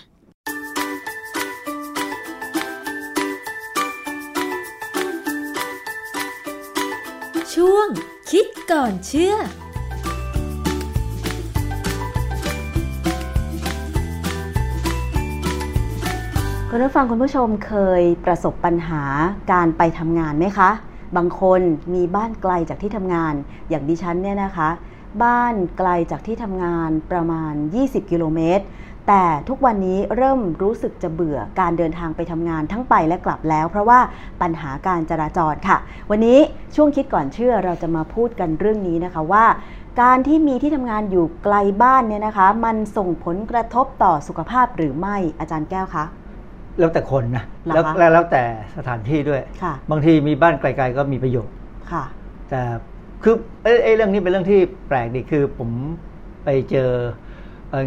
[7.55, 7.89] ช่วง
[8.31, 9.35] คิดก่อนเชื่อ
[16.71, 19.03] คุณผู้ฟังคุณผู้ชมเคยประสบปัญหา
[19.53, 20.71] การไปทำงานไหมคะ
[21.17, 21.61] บางคน
[21.95, 23.35] มีบ้านไกลจากที่ทำงาน
[23.69, 24.69] อย่างดิฉันเนี่ยนะคะ
[25.23, 28.65] บ้านไกลจากที่ทำงานประมาณ 20 กิโลเมตร
[29.09, 34.01] แต่ทุกวันนี้เริ่มรู้สึกจะเบื่อการเดินทางไปทำงานทั้งไปและกลับแล้ว เพราะว่า
[34.43, 35.79] ปัญหาการจราจรค่ะ
[36.11, 36.39] วันนี้
[36.75, 39.47] ช่วงคิดก่อนเชื่อเราจะมาพูดกันเรื่องนี้นะคะว่า
[40.03, 46.07] การที่มีที่ทำงานอยู่ไกลบ้านเนี่ยนะคะ มันส่งผลกระทบต่อสุขภาพหรือไม่อาจารย์แก้วคะ
[46.79, 48.45] แล้วแต่คนนะแล้วแล้วแต่
[48.77, 49.43] สถานที่ด้วย
[49.91, 51.55] บางทีมีบ้านไกล ๆ ก็มีประโยชน์
[51.93, 52.05] ค่ะ
[52.51, 52.61] แต่
[53.23, 53.35] คือ
[53.85, 55.71] ไอ้เรื่องนี้เป็นเรื่องที่แปลกดีคือผม
[56.45, 56.91] ไปเจอ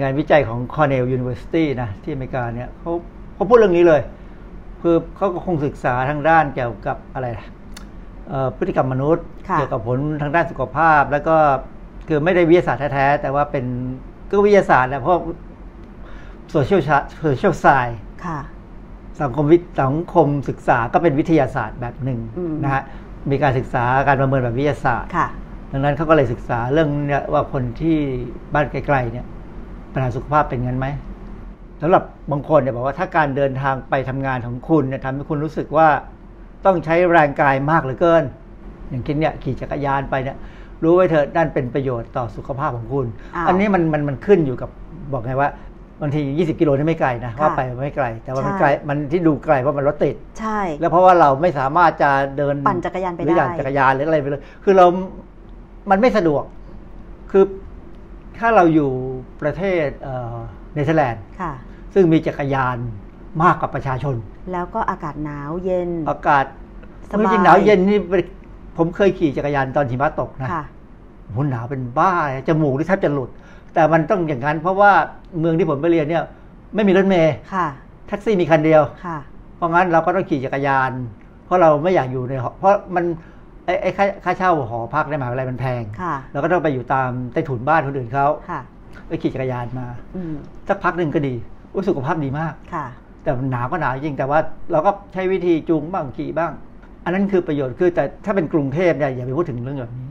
[0.01, 2.91] งานวิจัยของ Cornell University นะ ที่อเมริกาเนี่ยเขา
[3.35, 4.01] เขาพูดเรื่องนี้เลย
[4.81, 7.27] คือเขาก็คงศึกษาทางด้านเกี่ยวกับอะไร
[8.57, 11.35] พฤติกรรมมนุษย์เกี่ยวกับผลทางด้านสุขภาพ แล้วก็
[12.07, 13.65] คือไม่ได้วิทยาศาสตร์แท้ๆ แต่ว่าเป็น
[14.29, 15.21] ก็วิทยาศาสตร์นะเพราะ
[16.51, 17.55] โซเชียล
[19.19, 22.19] สังคมวิสังคมศึกษาก็เป็นวิทยาศาสตร์แบบหนึ่ง
[22.63, 22.81] นะฮะ
[23.31, 25.09] มีการศึกษาการประเมินแบบวิทยาศาสตร์
[25.71, 27.97] ดังนั้นเขาก็เลยศึกษาเรื่องเนี่ยว่าคนที่
[28.53, 29.25] บ้านไกลๆเนี่ย
[29.93, 30.87] ปัญหาสุขภาพเป็นงั้นไหม
[31.81, 35.87] สำหรับบางคนเนี่ยบอกว่าถ้าการเดินทางไปทำงานของคุณเนี่ยทำให้คุณรู้สึกว่า
[36.65, 38.23] ต้องใช้แรงกายมากเหลือเกิน
[38.89, 40.37] อย่างคิดเนี่ยขี่จักรยานไปเนี่ย
[40.83, 43.05] รู้ไว้เถอะนั่นเป็นประโยชน์ต่อสุขภาพของคุณ
[43.47, 44.69] อันนี้มันมันมันขึ้นอยู่กับ
[45.13, 45.49] บอกไงว่า
[46.01, 54.85] บางที 20 กิโลนี่ไม่ไกลนะว่าไปไม่ไกล แต่ว่ามันไกลมันที่ดูไกลเพราะมันรถติด ใช่ แล้วเพราะว่าเราไม่สามารถจะเดินปั่นจักรยานไปได้หรือจักรยานหรืออะไรไปเลย คือเรา
[55.89, 56.43] มันไม่สะดวก
[57.31, 57.43] คือ
[58.37, 58.89] ถ้าเราอยู่
[59.41, 59.87] ประเทศ
[60.73, 61.23] เนเธอร์แลนด์
[61.93, 62.77] ซึ่งมีจักรยาน
[63.43, 64.15] มากกว่าประชาชน
[64.51, 66.45] แล้วก็อากาศหนาวเย็น อากาศ
[67.11, 67.99] สบายหนาวเย็นนี่
[68.77, 70.49] ผมเคยขี่จักรยานตอนหิมะตกนะ
[71.35, 72.11] หุ่นหนาวเป็นบ้า
[72.47, 73.29] จมูกที่แทบจะหลุด
[73.73, 74.91] แต่มันต้องอย่างนั้นเพราะว่า
[75.39, 76.23] เมืองที่ผมไปเรียนเนี่ย
[76.75, 77.33] ไม่มีรถเมล์
[78.07, 78.81] แท็กซี่มีคันเดียว
[79.57, 80.91] เพราะงั้นเราก็ต้องขี่จักรยาน
[81.51, 83.05] พราะเราไม่อยากอยู่ในหอเพราะมัน
[83.65, 85.83] ไอ้ไอ้ค่าค่าเช่าหอพักในมหาวิทยาลัยมันแพง
[86.31, 88.27] เราก็ต้องไปอยู่ตามใต้ถุนบ้านคนอื่นเขา
[89.07, 89.87] ไปขี่จักรยานมา
[90.67, 91.33] สักพักหนึ่งก็ดี
[91.89, 92.53] สุขภาพดีมาก
[93.23, 94.39] แต่หนาวก็หนาวจริงแต่ว่า
[94.71, 96.51] เราก็ใช้วิธีจูงบ้างขี่บ้าง
[97.05, 100.10] อันนั้นคือประโยชน์คือแต่ถ้าเป็นกรุงเทพเนี่ยอย่าไปพูดถึงเรื่องแบบนี้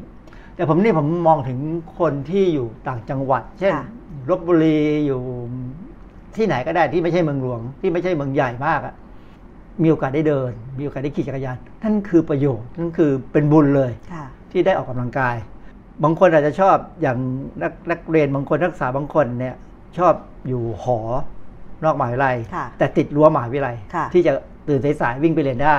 [0.57, 1.59] แต่ผมนี่ผมมองถึง
[1.99, 3.75] คนที่อยู่ต่างจังหวัด เช่น
[4.31, 5.21] ลบบุรีอยู่
[6.37, 8.95] ที่ไหนก็ได้ที่ไม่ใช่เมืองหลวง ที่ไม่ใช่เมืองใหญ่มากอะ
[9.83, 13.93] มีโอกาสได้เดิน มีโอกาสได้ขี่จักรยานนั่นคือประโยชน์นั่นคือเป็นบุญเลย
[14.53, 15.37] ที่ได้ออกกำลังกาย
[16.05, 17.19] บางคนอาจจะชอบอย่าง
[17.63, 19.57] นักนักเรียนบางคนนักศึกษาบางคนเนี่ย
[19.99, 20.15] ชอบ
[20.49, 20.99] อยู่หอ
[21.85, 22.37] นอกมหาวิทยาลัย
[22.79, 23.77] แต่ติดรั้วมหาวิทยาลัย
[24.13, 24.33] ที่จะ
[24.69, 25.77] ตื่นสายๆวิ่งไปเรียนได้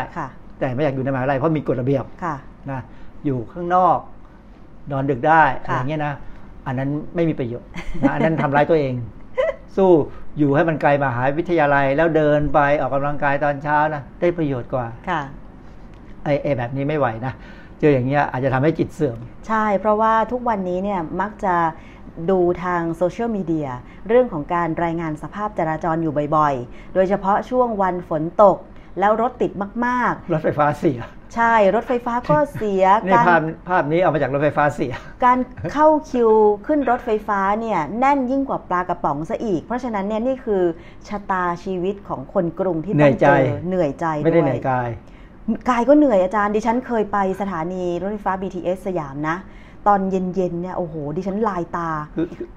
[0.60, 2.06] แต่ไม่อยากอยู่ในมหาวิทยาลัยเพราะมีกฎระเบียบ
[2.72, 2.82] นะ
[3.26, 3.98] อยู่ข้างนอก
[4.92, 6.14] นอนดึกได้อะไรเงี้ยนะ
[6.68, 7.70] อันนั้นไม่มีประโยชน์
[8.14, 8.94] อันนั้นทำร้ายตัวเอง
[9.76, 9.92] สู้
[10.38, 15.22] อยู่ให้มันไกลมหาวิทยาลัย แล้วเดินไปออกกำลังกายตอนเช้านะได้ประโยชน์กว่าค่ะ
[16.24, 17.34] ไอ้ไอ้แบบนี้ไม่ไหวนะ
[17.80, 19.18] เจออย่างเงี้ยอาจจะทำให้จิตเสื่อม
[19.48, 21.56] ใช่ เพราะว่าทุกวันนี้เนี่ยมักจะ
[22.30, 23.70] ดูทางโซเชียลมีเดีย
[24.08, 28.58] เรื่องของการรายงานสภาพจราจรอยู่บ่อยๆ โดยเฉพาะช่วงวันฝนตก
[29.00, 29.52] แล้วรถติด
[29.86, 31.00] มากๆ รถไฟฟ้าเสีย
[31.36, 34.94] ใช่รถไฟฟ้าก็เสียนี่ภาพภาพนี้เอามาจากรถไฟฟ้าเสีย
[35.26, 35.38] การ
[35.72, 36.30] เข้าคิว
[36.66, 40.64] ขึ้นรถไฟฟ้าเนี่ยแน่นยิ่งกว่าปลากระป๋องซะอีก เพราะฉะนั้นเนี่ยนี่คือ
[41.08, 44.90] ชะตาชีวิตของคนกรุงที่ต้องเจอเหนื่อยใจไม่ได้เหนื่อยกาย
[45.70, 49.38] กายก็เหนื่อยอาจารย์ดิฉันเคยไปสถานีรถไฟฟ้า BTS สยามนะ
[49.88, 51.90] ตอนเย็นๆเนี่ยโอ้โห ดิฉันลายตา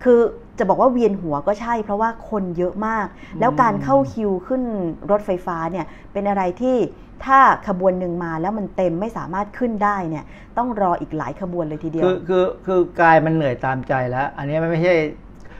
[0.04, 0.18] คือ
[0.58, 3.06] จะบอกว่าเวียนหัวก็ใช่ เพราะว่าคนเยอะมาก
[3.40, 4.62] แล้วการเข้าคิวขึ้น
[5.10, 6.76] รถไฟฟ้าเนี่ยเป็นอะไรที่
[7.24, 10.24] ถ้าขบวนหนึ่งมาแล้วมันเต็มไม่สามารถขึ้นได้เนี่ย
[10.58, 14.94] ต้องรออีกหลายขบวนเลยทีเดียว คือคือคือกายมันเหนื่อยตามใจแล้ว อันนี้มันไม่ใช่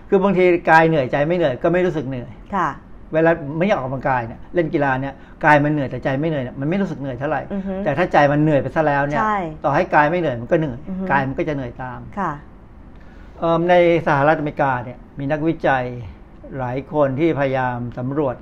[0.09, 2.69] คือบางทีกายเหนื่อยใจไม่เหนื่อยก็ไม่รู้สึกเหนื่อยค่ะ
[3.13, 7.43] เวลาไม่อยากออกกำลังกายเนี่ยเล่นกีฬาเนี่ยกายมันเหนื่อยแต่ใจไม่เหนื่อยมันไม่รู้สึกเหนื่อยเท่าไหร่
[7.85, 9.23] แต่ถ้าใจมันเหนื่อยไปซะแล้วเนี่ย
[9.65, 10.79] ต่อให้กายไม่เหนื่อยมันก็เหนื่อย
[11.11, 12.33] กายมันก็จะเหนื่อยตามค่ะ
[13.71, 13.75] ใน
[14.07, 15.85] สหรัฐอเมริกาเนี่ยมีนักวิจัย
[16.59, 18.37] หลายคนที่พยายามสำรวจ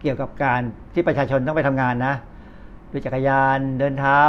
[0.00, 0.62] เกี่ยวกับการ
[0.96, 2.14] ที่ประชาชนต้องไปทำงานนะ
[2.90, 4.20] ด้วยจักรยานเดินเท้า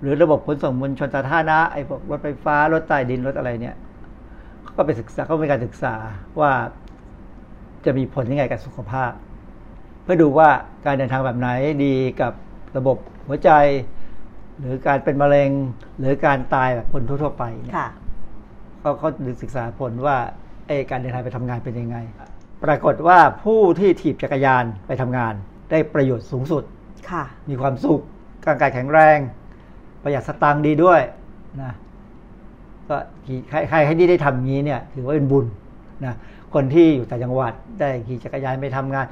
[0.00, 3.76] หรือระบบขนส่งมวลชนสาธารณะไอ้พวกรถไฟฟ้ารถใต้ดินรถอะไรเนี่ย
[4.76, 5.94] ก็ไปศึกษาเขามีการศึกษา
[6.40, 6.52] ว่า
[7.84, 9.12] จะมีผลยังไงกับสุขภาพ
[10.02, 10.48] เพื่อดูว่า
[10.86, 11.48] การเดินทางแบบไหน
[11.84, 12.32] ดีกับ
[12.76, 13.50] ระบบหัวใจ
[14.58, 15.50] หรือการเป็นมะเร็ง
[15.98, 17.44] หรือการตายแบบคนทั่วๆไป
[17.76, 17.88] ค่ะ
[18.80, 19.08] เขาเขา
[19.42, 20.16] ศึกษาผลว่า
[20.66, 21.96] ไอการเดินทางไปทำงานเป็นยังไง
[22.64, 25.34] ปรากฏว่าผู้ที่ถีบจักรยานไปทำงาน
[25.70, 26.62] ได้ประโยชน์สูงสุด
[27.10, 28.00] ค่ะมีความสุข
[28.46, 29.18] ร่างกายแข็งแรง
[30.02, 31.00] ประหยัดสตางค์ดีด้วย
[31.62, 31.72] นะ
[32.88, 32.96] ก็
[33.48, 35.46] ใครใครให้ที่ได้ทำงี้เนี่ย ถือว่าเป็นบุญ
[36.04, 36.14] นะ
[36.54, 39.06] คนที่อยู่แต่จังหวัดได้ขี่จักรยานไปทำงาน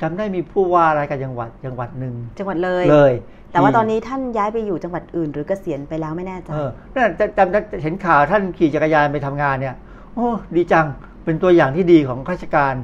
[0.00, 3.12] จำได้มีผู้ว่าราชการจังหวัดจังหวัดหนึ่งจังหวัดเลยเลย
[3.52, 9.74] แต่ว่าตอนนี้ท่านย้ายไปอยู่จังหวัดอื่น หรือเกษียณไปแล้วไม่แน่ใจเออนั่นจำเห็นข่าวท่านขี่จักรยานไปทำงานเนี่ย
[10.14, 10.86] โอ้ดีจัง
[11.24, 12.74] เป็นตัวอย่างที่ดีของข้าราชการ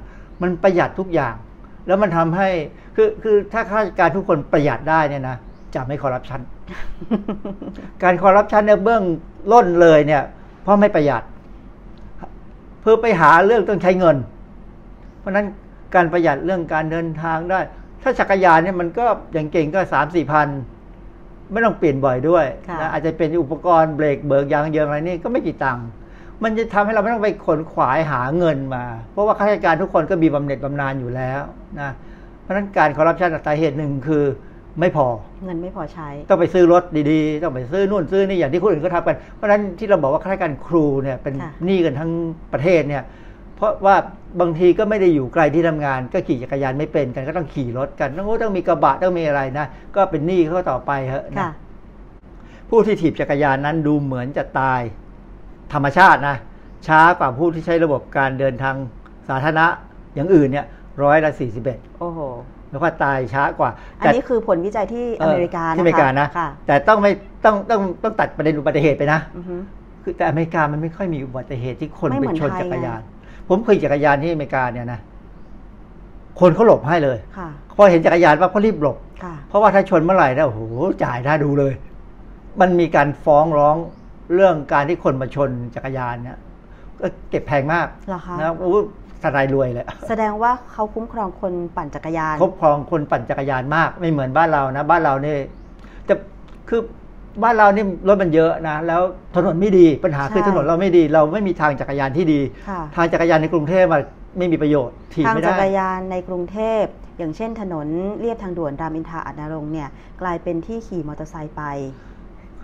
[0.43, 1.35] มันประหยัดทุกอย่าง
[1.87, 2.49] แล้วมันทำให้
[2.97, 5.37] คือคือถ้าข้าราชการทุกคนประหยัดได้เนี่ยนะ
[5.75, 6.41] จะไม่คอร์รัปชัน
[8.03, 9.03] การคอร์รัปชันเนี่ยเบื้อง
[9.53, 10.23] ล้นเลยเนี่ย
[10.63, 11.23] เพราะไม่ประหยัด
[12.89, 14.17] พื่อไปหาเรื่องต้องใช้เงิน
[15.19, 15.47] เพราะนั้น
[15.95, 17.61] การประหยัดเรื่องการเดินทางได้
[18.03, 20.49] ถ้าจักรยานเนี่ยมันก็อย่างเก่งก็สามสี่พัน
[21.53, 22.47] ไม่ต้องเปลี่ยนบ่อยด้วย
[22.81, 25.87] นะอาจจะเป็นอุปกรณ์เบรกเบิกยางเยิงอะไรนี่ก็ไม่กี่ตังค์
[26.45, 31.43] มันจะทำให้เราไม่ต้องไปขนขวายหาเงินมา เพราะว่าข้าราชการทุกคนก็มีบำเหน็จบำนาญอยู่แล้ว
[31.81, 31.91] นะ
[32.43, 34.25] เพราะฉะนั้นการคอร์รัปชันสาเหตุหนึ่งคือ
[34.81, 35.07] ไม่พอ
[35.45, 41.35] เงินไม่พอใช้ ต้องไปซื้อรถดีๆ ต้องไปซื้อนู่นซื้อนี่อย่างที่คนอื่นเขาทำกัน เพราะฉะนั้นที่เราบอกว่าข้าราชการครูเนี่ยเป็น
[41.65, 42.11] หนี้กันทั้ง
[42.53, 43.03] ประเทศเนี่ย
[43.57, 43.97] เพราะว่า
[44.41, 49.67] บางทีก็ไม่ได้อยู่ไกลที่ทำงาน ก็ขี่จักรยานไม่เป็นกันก็ต้องขี่รถกันต้องต้องมีกระบะต้องมีอะไรนะ
[49.97, 51.49] ก็เป็นหนี้เขาต่อไปเหอะนะ
[52.71, 54.81] ผู้ที่ถีบจักรยานนั้นดูเหมือนจะตาย
[55.73, 56.37] ธรรมชาตินะ
[56.87, 58.75] ช้ากว่าผู้ที่ใช้ระบบการเดินทาง
[59.29, 59.67] สาธารณะ
[60.15, 60.67] อย่างอื่นเนี่ย
[61.03, 62.21] ร้อยละสี่สิบเอ็ดโอ้โห
[62.71, 66.29] แล้วก็ตายช้ากว่า อันนี้คือผลวิจัยที่อเมริกาที่อเมริกานะ
[66.67, 67.13] แต่ต้องไม่
[67.45, 69.21] ต้องต้องต้องตัดประเด็นอุบัติเหตุไปนะ
[70.03, 73.01] คือแต่อเมริกามันไม่ค่อยมีอุบัติเหตุที่คนไปชนจักรยาน
[73.49, 75.01] ผมเคยจักรยานที่อเมริกาเนี่ยนะ
[76.41, 77.19] คนเขาหลบให้เลย
[77.77, 78.97] พอเห็นจักรยานว่าเขารีบหลบ
[79.49, 80.61] เพราะว่าถ้าชนเมื่อไหร่แล้วโอ้โห
[81.05, 81.73] จ่ายน่าดูเลย
[82.61, 83.77] มันมีการฟ้องร้อง
[84.35, 86.39] เรื่องการที่คนมาชนจักรยานเนี่ย
[87.01, 87.87] ก็เก็บแพงมาก
[88.41, 88.53] นะ
[89.23, 95.39] ทนายรวยเลยแสดงว่าเขาคุ้มครองคนปั่นจักรยานคุ้มครองคนปั่นจักรยานมาก ไม่เหมือนบ้านเรานะ บ้านเราเนี่ย
[96.09, 96.15] จะ
[96.69, 96.81] คือ
[97.43, 99.03] บ้านเรานี่รถมันเยอะนะ แล้ว
[99.37, 102.41] ถนนไม่ดีปัญหาคือถนนเราไม่ดี เราไม่มีทางจักรยานที่ดี
[102.97, 104.03] ทางจักรยานในกรุงเทพมัน
[104.39, 104.97] ไม่มีประโยชน์
[105.27, 106.85] ทางจักรยานในกรุงเทพ
[107.19, 107.87] อย่างเช่นถนน
[108.21, 109.89] เรียบทางด่วนรามอินทราอันนรงเนี่ย
[110.23, 111.63] กลายเป็นที่ขี่มอเตอร์ไซค์ไป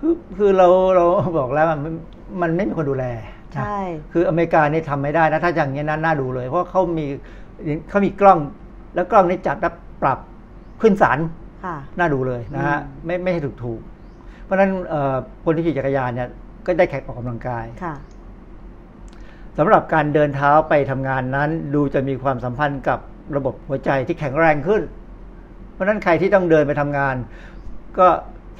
[0.04, 1.04] คือคือเราเรา
[1.38, 1.94] บอกแล้วมัน
[2.42, 3.06] มันไม่มีคนดูแล
[3.54, 3.78] ใช่
[4.12, 7.06] คืออเมริกานี่ทำไม่ได้นะถ้าอย่างนี้นั้นน่าดูเลย เพราะเขามี
[7.88, 8.38] เขามีกล้อง
[8.94, 10.18] แล้วกล้องนี้จับแล้วปรับ
[10.82, 11.18] ขึ้นศาล
[11.98, 13.80] น่าดูเลยนะฮะไม่ไม่ให้ถูกถูก
[14.44, 14.70] เพราะฉะนั้น
[15.44, 16.28] คนที่ขี่จักรยานเนี่ย
[16.66, 17.64] ก็ได้แข่งออกกำลังกาย
[19.58, 22.98] สำหรับการเดินเท้าไปทำงานนั้น ดูจะมีความสัมพันธ์กับ
[23.36, 24.82] ระบบหัวใจที่แข็งแรงขึ้น
[25.72, 27.16] เพราะฉะนั้นใครที่ต้องเดินไปทำงาน
[27.98, 28.08] ก็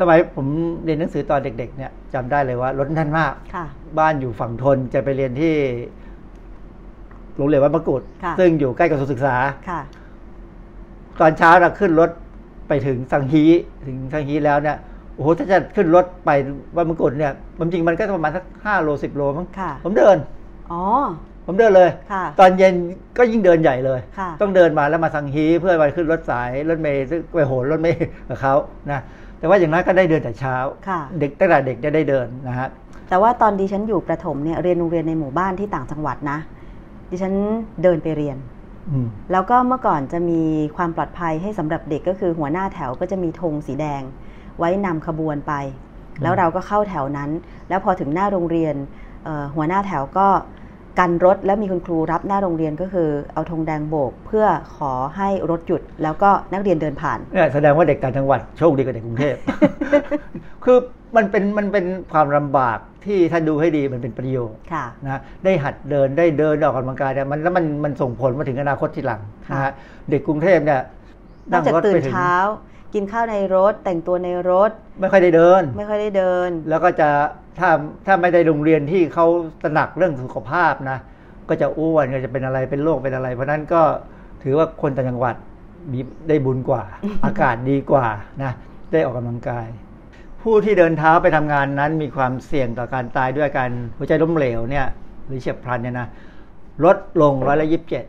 [0.00, 0.46] สมัยผม
[0.84, 3.32] เรียนหนังสือตอนเด็กๆ เนี่ยจำได้เลยว่ารถแน่นมาก
[3.98, 5.54] บ้านอยู่ฝั่งทนจะไปเรียนที่
[7.36, 8.02] โรงเรียนวัดมะกุฎ
[8.38, 9.36] ซึ่งอยู่ใกล้กับสุศึกษา
[11.20, 12.10] ตอนเช้าเราขึ้นรถ
[12.68, 13.44] ไปถึงสังฮี
[13.86, 14.76] ถึงสังฮีแล้วเนี่ย
[15.14, 16.30] โอ้โหถ้าจะขึ้นรถไป
[16.76, 19.46] วัดมะกุฎเนี่ยมันจริงมันก็ประมาณสักห้าโลสิบโลมั้ง
[19.84, 20.16] ผมเดิน
[20.72, 20.82] อ๋อ
[21.46, 21.90] ผมเดินเลย
[22.40, 22.74] ตอนเย็น
[23.18, 24.00] ก็ยิ่งเดินใหญ่เลย
[24.40, 27.02] ต้องเดินมาแล้วมาสังฮีเพื่อไปขึ้นรถสายรถเมล์
[27.34, 28.54] ไปโหนรถเมล์กับเขา
[28.90, 29.00] นะ
[29.42, 30.56] แต่ว่าอย่างนั้นก็ได้เดินแต่เช้า
[31.20, 32.68] เด็กตั้งแต่เด็กจะได้เดินนะฮะ
[33.08, 36.38] แต่ว่าตอนดิฉันอยู่ประถมเนี่ยเรียนโรงเรียนในหมู่บ้านที่ต่างจังหวัดนะ
[37.10, 37.34] ดิฉัน
[37.82, 38.36] เดินไปเรียน
[39.32, 40.42] แล้วก็เมื่อก่อนจะมี
[40.76, 44.02] ความปลอดภัยให้สำหรับเด็กก็คือหัวหน้าแถวก็จะมีธงสีแดง
[44.58, 45.52] ไว้นำขบวนไป
[46.22, 47.30] แล้วเราก็เข้าแถวนั้น
[47.68, 48.74] แล้วพอถึงหน้าโรงเรียน
[49.54, 50.26] หัวหน้าแถวก็
[50.98, 59.34] กันรถแล้วมีคุณครูรับหน้าโรงเรียนก็คือ เอาธงแดงโบก เพื่อขอให้รถหยุด แล้วก็นักเรียนเดินผ่านเนี่ยแสดงว่าเด็กต่างจังหวัดโชคดีกว่าเด็กกรุงเทพ
[60.64, 60.78] คือ
[61.16, 64.58] มันเป็นมันเป็นความลำบากที่ถ้าดูให้ดีมันเป็นประโยชน์
[65.04, 69.20] นะได้หัดเดินได้เดินออกกำลังกายเนี่ยมันแล้วมันมันส่งผลมาถึงอนาคตทีหลัง
[69.50, 69.72] นะฮะ
[70.10, 70.80] เด็กกรุงเทพเนี่ย
[71.52, 72.34] นั่งรถไปถึงเช้า
[72.94, 74.70] กินข้าวในรถ แต่งตัวในรถ
[75.00, 77.08] ไม่ค่อยได้เดิน ไม่ค่อยได้เดิน แล้วก็จะ
[77.58, 77.70] ถ้า
[78.06, 79.26] ถ้าไม่ได้โรงเรียนที่เขา
[79.62, 80.98] ตระหนักเรื่องสุขภาพนะ
[81.48, 83.82] ก็จะอ้วนก็จะเป็นอะไรเป็นโรคเป็นอะไร เพราะนั้นก็
[84.42, 85.34] ถือว่าคนต่างจังหวัด
[85.92, 86.82] มีได้บุญกว่า
[87.24, 88.06] อากาศดีกว่า
[88.42, 88.52] นะ
[88.92, 89.66] ได้ออกกำลังกาย
[90.42, 94.86] ผู้ที่เดินเท้าไปทำงานนั้น มีความเสี่ยงต่อการตายด้วยการหัวใจล้มเหลวเนี่ย
[95.26, 96.08] หรือเฉียบพลันเนี่ยนะ
[96.84, 98.04] ลดลงร้อยละยิบเจ็ด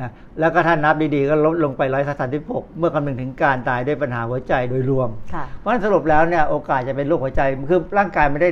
[0.00, 5.10] นะแล้วก็ท่านนับดีๆ ก็ลดลงไปร้อยสามสิบหกเมื่อคำนึงถึงการตายด้วยปัญหาหัวใจโดยรวม
[5.58, 8.48] เพราะฉะนั้นสรุปแล้วเนี่ยโอกาสจะเป็นโรคหัวใจคือร่างกายไม่ได้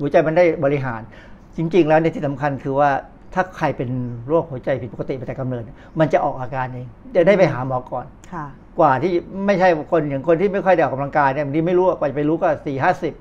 [0.00, 1.00] หัวใจมันได้บริหาร
[1.56, 2.90] จริง ๆ แล้วในที่สำคัญคือว่า
[3.34, 3.90] ถ้าใครเป็น
[4.28, 5.62] โรคหัวใจผิดปกติไปแต่กำเนิด
[5.98, 8.06] มันจะออกอาการเองจะได้ไปหาหมอก่อน
[8.78, 9.12] กว่าที่
[9.46, 13.14] ไม่ใช่คนอย่างคนที่ไม่ค่อยได้ออกกำลังกายเนี่ยบางทีไม่รู้กว่าจะไปรู้ก็สี่ห้าสิบ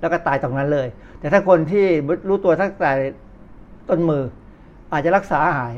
[0.00, 0.88] แล้วก็ตายตรงนั้นเลย
[1.20, 1.84] แต่ถ้าคนที่
[2.28, 2.92] รู้ตัวตั้งแต่
[3.88, 4.22] ต้นมือ
[4.92, 5.74] อาจจะรักษาหาย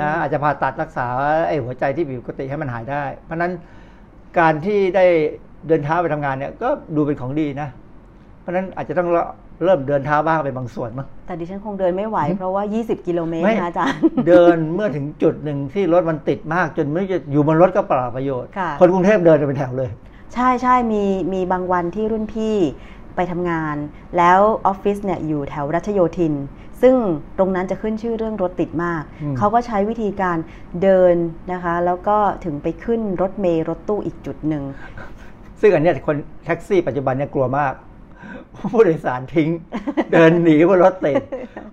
[0.00, 1.06] นะอาจจะผ่าตัดรักษา
[1.48, 3.52] ไอ้หัวใจที่ผิดปกติให้มันหายได้ เพราะนั้น
[4.38, 5.04] การที่ได้
[5.66, 7.68] เดินเท้าไปทำงานเนี่ยก็ดูเป็นของดีนะ
[8.40, 9.08] เพราะนั้นอาจจะต้อง
[9.64, 18.50] เริ่มเดินเท้าบ้างไปบางส่วนมั้งแต่ดิฉันคงเดินไม่ไหว เพราะว่า 20 กิโลเมตรนะอาจารย์ เดินเมื่อถึงจุดหนึ่งที่รถมันติดมากจนไม่จะอยู่บนรถก็เปล่าประโยชน์
[18.80, 19.90] คนกรุงเทพเดินเป็นแถวเลย
[20.34, 22.56] ใช่ใช่มีมีบางวันที่รุ่นพี่
[23.16, 23.76] ไปทำงาน
[24.16, 26.32] แล้วออฟฟิศเนี่ยอยู่แถวรัชโยธิน
[26.82, 26.94] ซึ่ง
[27.38, 29.02] ตรงนั้นจะขึ้นชื่อเรื่องรถติดมาก
[29.38, 30.36] เขาก็ใช้วิธีการ
[30.82, 31.14] เดิน
[31.52, 34.64] นะคะ แล้วก็ถึงไปขึ้นรถเมล์รถตู้อีกจุดหนึ่ง
[35.60, 37.72] ซึ่งอันนี้คนแท็กซี่ปัจจุบันเนี่ยกลัวมาก
[38.72, 39.50] ผู้โดยสารทิ้ง
[40.12, 41.22] เดินหนีบนรถติด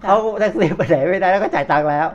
[0.01, 2.07] เขาแท็กซี่ไปไหนไม่ได้แล้วก็จ่ายตังค์แล้ว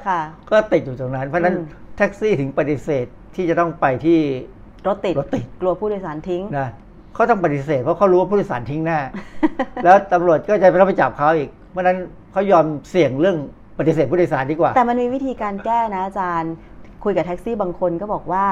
[0.50, 1.54] ก็ติดอยู่ตรงนั้น เพราะนั้น
[1.96, 4.18] แท็กซี่ถึงปฏิเสธที่จะต้องไปที่
[4.86, 6.68] รถติดรถติดกลัวผู้โดยสารทิ้งนะ
[7.14, 8.98] เขาต้องปฏิเสธเพราะเขารู้ว่าผู้โดยสารทิ้งแน่
[9.84, 11.98] แล้วตำรวจก็จะไปต้องไปจับเขาอีก เพราะนั้น
[12.32, 13.36] เขายอมเสี่ยงเรื่อง
[13.78, 16.52] ปฏิเสธผู้โดยสารดีกว่า แต่มันมีวิธีการแก้นะอาจารย์
[17.04, 18.46] คุยกับแท็กซี่บางคนก็บอกว่า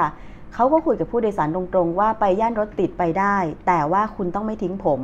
[0.54, 5.00] เขาก็คุยกับผู้โดยสารตรงๆ ว่าไปย่านรถติดไปได้ แต่ว่าคุณต้องไม่ทิ้งผม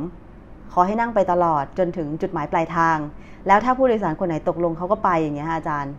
[0.73, 2.97] ขอให้นั่งไปตลอดจนถึงจุดหมายปลายทาง
[3.47, 5.93] แล้วถ้าผู้โดยสารคนไหนตกลงเขาก็ไปอย่างเงี้ยอาจารย์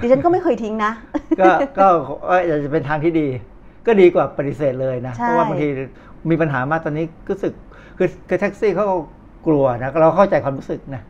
[0.00, 0.92] ดิฉันก็ไม่เคยทิ้งนะ
[1.40, 1.48] ก็
[1.78, 1.86] ก็
[2.28, 3.26] อาจจะเป็นทางที่ดี
[3.86, 5.68] ก็ดีกว่าปฏิเสธเลยนะ เพราะว่าบางที
[6.30, 7.52] มีปัญหามากตอนนี้รู้สึก
[7.98, 8.86] คือคือแท็กซี่เขา
[9.46, 11.02] กลัวนะเราเข้าใจความรู้สึกนะ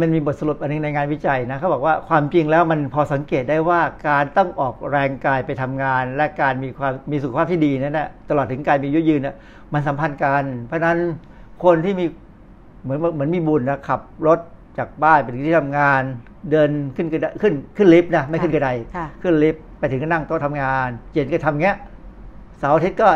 [0.00, 9.36] มันมีบทสรุปอันนึงในงานวิจัยนะเขาบอกว่าความจริงแล้วมันพอสังเกตได้ว่าการต้องออกแรงกายไปทำงาน และการมีความมีสุขภาพที่ดีนั่นแหละตลอดถึงการมียุยืนน่ะ
[9.72, 10.98] มันสัมพันธ์กัน เพราะนั้น
[11.64, 12.06] คนที่มี
[12.82, 14.38] เหมือนเหมือนมีบุญนะขับรถ
[14.78, 16.02] จากบ้านไปถึงที่ทำงาน
[16.50, 18.70] เดินขึ้นขึ้นขึ้นลิฟต์นะไม่ขึ้นกระได
[19.22, 21.76] ขึ้นลิฟต์ไปถึงก็นั่งโต๊ะทำงาน เย็นก็ทำเงี้ย
[22.58, 23.08] เสาร์อาทิตย์ก็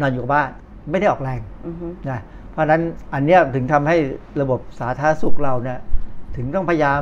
[0.00, 0.48] นอนอยู่บ้าน
[0.90, 1.40] ไม่ได้ออกแรง
[2.10, 2.20] นะ
[2.52, 2.82] เพราะฉะนั้น
[3.14, 3.96] อันเนี้ยถึงทำให้
[4.40, 5.78] ระบบสาธารณสุขเราเนี่ย
[6.36, 7.00] ถึงต้องพยายาม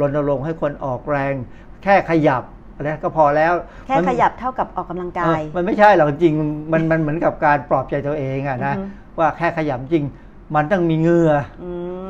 [0.00, 1.34] รณรงค์ให้คนออกแรง
[1.82, 2.42] แค่ขยับ
[2.74, 3.52] อะไรก็พอแล้ว
[3.86, 6.34] แค่ขยับเท่ากับออกกำลังกาย มันไม่ใช่หรอกจริง
[6.72, 8.74] มันมันเหมือนกับการปลอบใจตัวเองอะนะ
[9.18, 10.04] ว่าแค่ขยับจริง
[10.54, 11.32] มันต้องมีเหงื่อ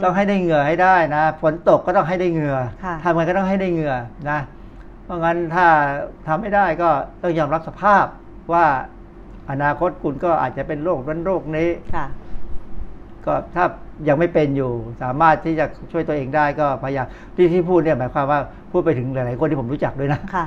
[0.02, 2.58] ต้องให้ได้เหงื่อให้ได้นะฝนตกก็ต้องให้ได้เหงื่อ
[3.02, 3.94] ทำงานก็ต้องให้ได้เหงื่อ
[4.30, 4.38] นะ
[5.04, 5.66] เพราะงั้นถ้า
[6.26, 6.90] ทำไม่ได้ก็
[7.22, 8.04] ต้องยอมรับสภาพ
[8.52, 8.66] ว่า
[9.50, 11.68] อนาคตคุณก็อาจจะเป็นโรคนั้นโรคนี้
[13.26, 13.64] ก็ถ้า
[14.08, 14.72] ยังไม่เป็นอยู่
[15.02, 18.40] สามารถที่จะช่วยตัวเองได้ก็พยายามที่ที่พูดเนี่ยหมายความว่า
[18.72, 20.46] พูดไปถึงหลาย ๆ คนที่ผมรู้จักด้วยนะค่ะ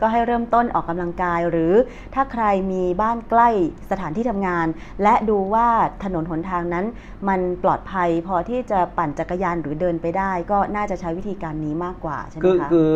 [0.00, 1.72] ก็ให้เริ่มต้นออกกำลังกายหรือ
[2.14, 3.48] ถ้าใครมีบ้านใกล้
[3.90, 4.66] สถานที่ทำงาน
[5.02, 5.68] และดูว่า
[6.04, 6.86] ถนนหนทางนั้น
[7.28, 12.88] มันปลอดภัยพอที่จะปั่นจักรยานหรือเดินไปได้ ก็น่าจะใช้วิธีการนี้มากกว่าใช่ไหมคะคือ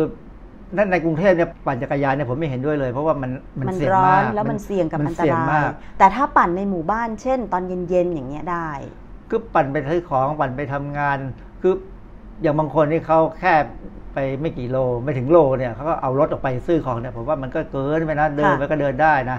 [0.77, 5.63] นั่นในกรุงเทพเนี่ยปั่นจักรยานเนี่ยผมไม่เห็นด้วยเลย เพราะว่ามันมันเสี่ยงมากแล้วมันเสี่ยงกับอันตราย
[5.97, 8.69] แต่ถ้าปั่นในหมู่บ้านเช่น ตอนเย็นๆอย่างเงี้ยได้
[9.31, 11.17] คือปั่นไปซื้อของปั่นไปทำงาน
[11.61, 11.73] คือ
[12.41, 13.53] อย่างบางคนที่เขาแค่
[14.13, 19.37] ไปไม่กี่โลไม่ถึงโลเนี่ยเขาก็เอารถออกไปซื้อของเนี่ยผมว่ามันก็เกินไปนะเดินไปก็เดินได้นะ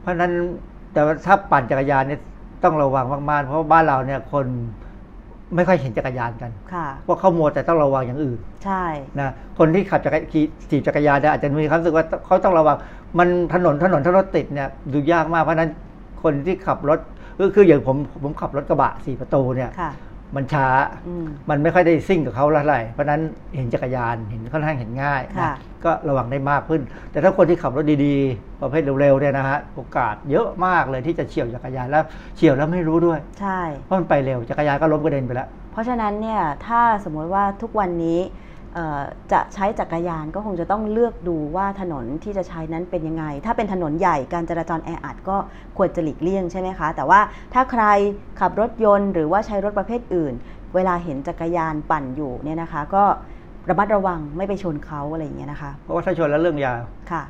[0.00, 0.32] เพราะฉะนั้น
[0.92, 2.20] แต่ถ้าปั่นจักรยานเนี่ย
[2.64, 4.46] ต้องระวังมากๆเพราะบ้านเราเนี่ยคน
[5.54, 6.50] ไม่ค่อยเห็นจักรยานกัน
[7.02, 8.84] เพราะเขามัวแต่ต้องระวังอย่างอื่น ใช่
[9.18, 12.76] นะคนที่ขับจักรขี่จักรยานเนี่ยอาจจะมีความรู้สึกว่าเขาต้องระวัง
[13.18, 15.70] มันถนนถนนถ้ารถติดเนี่ยดูยากมากเพราะนั้น
[16.22, 16.98] คนที่ขับรถ
[17.40, 19.70] ก็คืออย่างผมผมขับรถกระบะสี่ประตูเนี่ย
[20.36, 20.66] มันช้า
[21.50, 23.20] มันไม่ค่อยได้ซิ่งกับเขาเท่าไหร่ เพราะนั้น
[23.56, 32.04] เห็นจักรยานเห็นค่อนข้างเห็นง่ายนะก็ระวังได้มากขึ้น แต่ถ้าคนที่ขับรถดีๆ ประเภทเร็วๆเนี่ยนะฮะโอกาสเยอะมากเลยที่จะเฉียวจักรยานแล้ว
[32.36, 38.20] เฉียวแล้วไม่รู้ด้วย ใช่ เพราะมันไปเร็วจักรยานก็ล้มกระเด็นไปแล้ว เพราะฉะนั้นเนี่ยถ้าสมมติว่าทุกวันนี้
[39.32, 45.36] จะใช้จักรยานก็คงจะต้องเลือกดูว่าถนนที่จะใช้นั้นเป็นยังไง ถ้าเป็นถนนใหญ่การจราจรแออัดก็
[45.76, 47.20] ควรจะหลีกเลี่ยงใช่ไหมคะ แต่ว่า
[47.54, 47.84] ถ้าใคร
[48.40, 50.34] ขับรถยนต์หรือว่าใช้รถประเภทอื่น
[50.74, 53.04] เวลาเห็นจักรยานปั่นอยู่เนี่ยนะคะ ก็
[53.68, 56.80] ระมัดระวังไม่ไปชนเขาอะไรอย่างเงี้ยนะคะ เพราะว่าถ้าชนแล้วเรื่องยาว
[57.12, 57.22] ค่ะ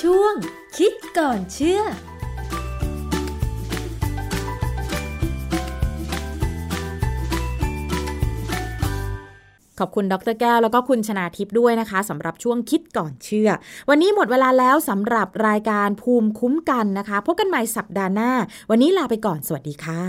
[0.00, 0.34] ช่วง
[0.76, 1.82] คิดก่อนเชื่อ
[9.80, 13.50] ขอบคุณดรแก้วแล้วก็คุณชนาทิพย์ด้วยนะคะสำหรับช่วงคิดก่อนเชื่อ
[13.88, 18.32] วันนี้หมดเวลาแล้วสำหรับรายการภูมิคุ้มกันนะคะพบกันใหม่สัปดาห์หน้า
[18.70, 20.02] วันนี้ลาไปก่อนสวัสดีค่ะ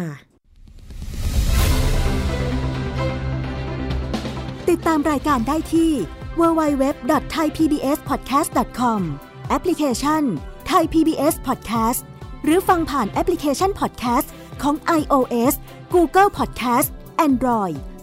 [4.70, 5.92] ติดตามรายการได้ที่
[6.40, 9.02] www.thaipbspodcast.com
[9.50, 10.24] แอปพลิเคชัน
[10.72, 12.02] Thai PBS Podcast
[12.44, 14.28] หรือฟังผ่านแอปพลิเคชัน Podcast
[14.62, 15.54] ของ iOS
[15.94, 16.88] Google Podcast
[17.28, 17.78] Android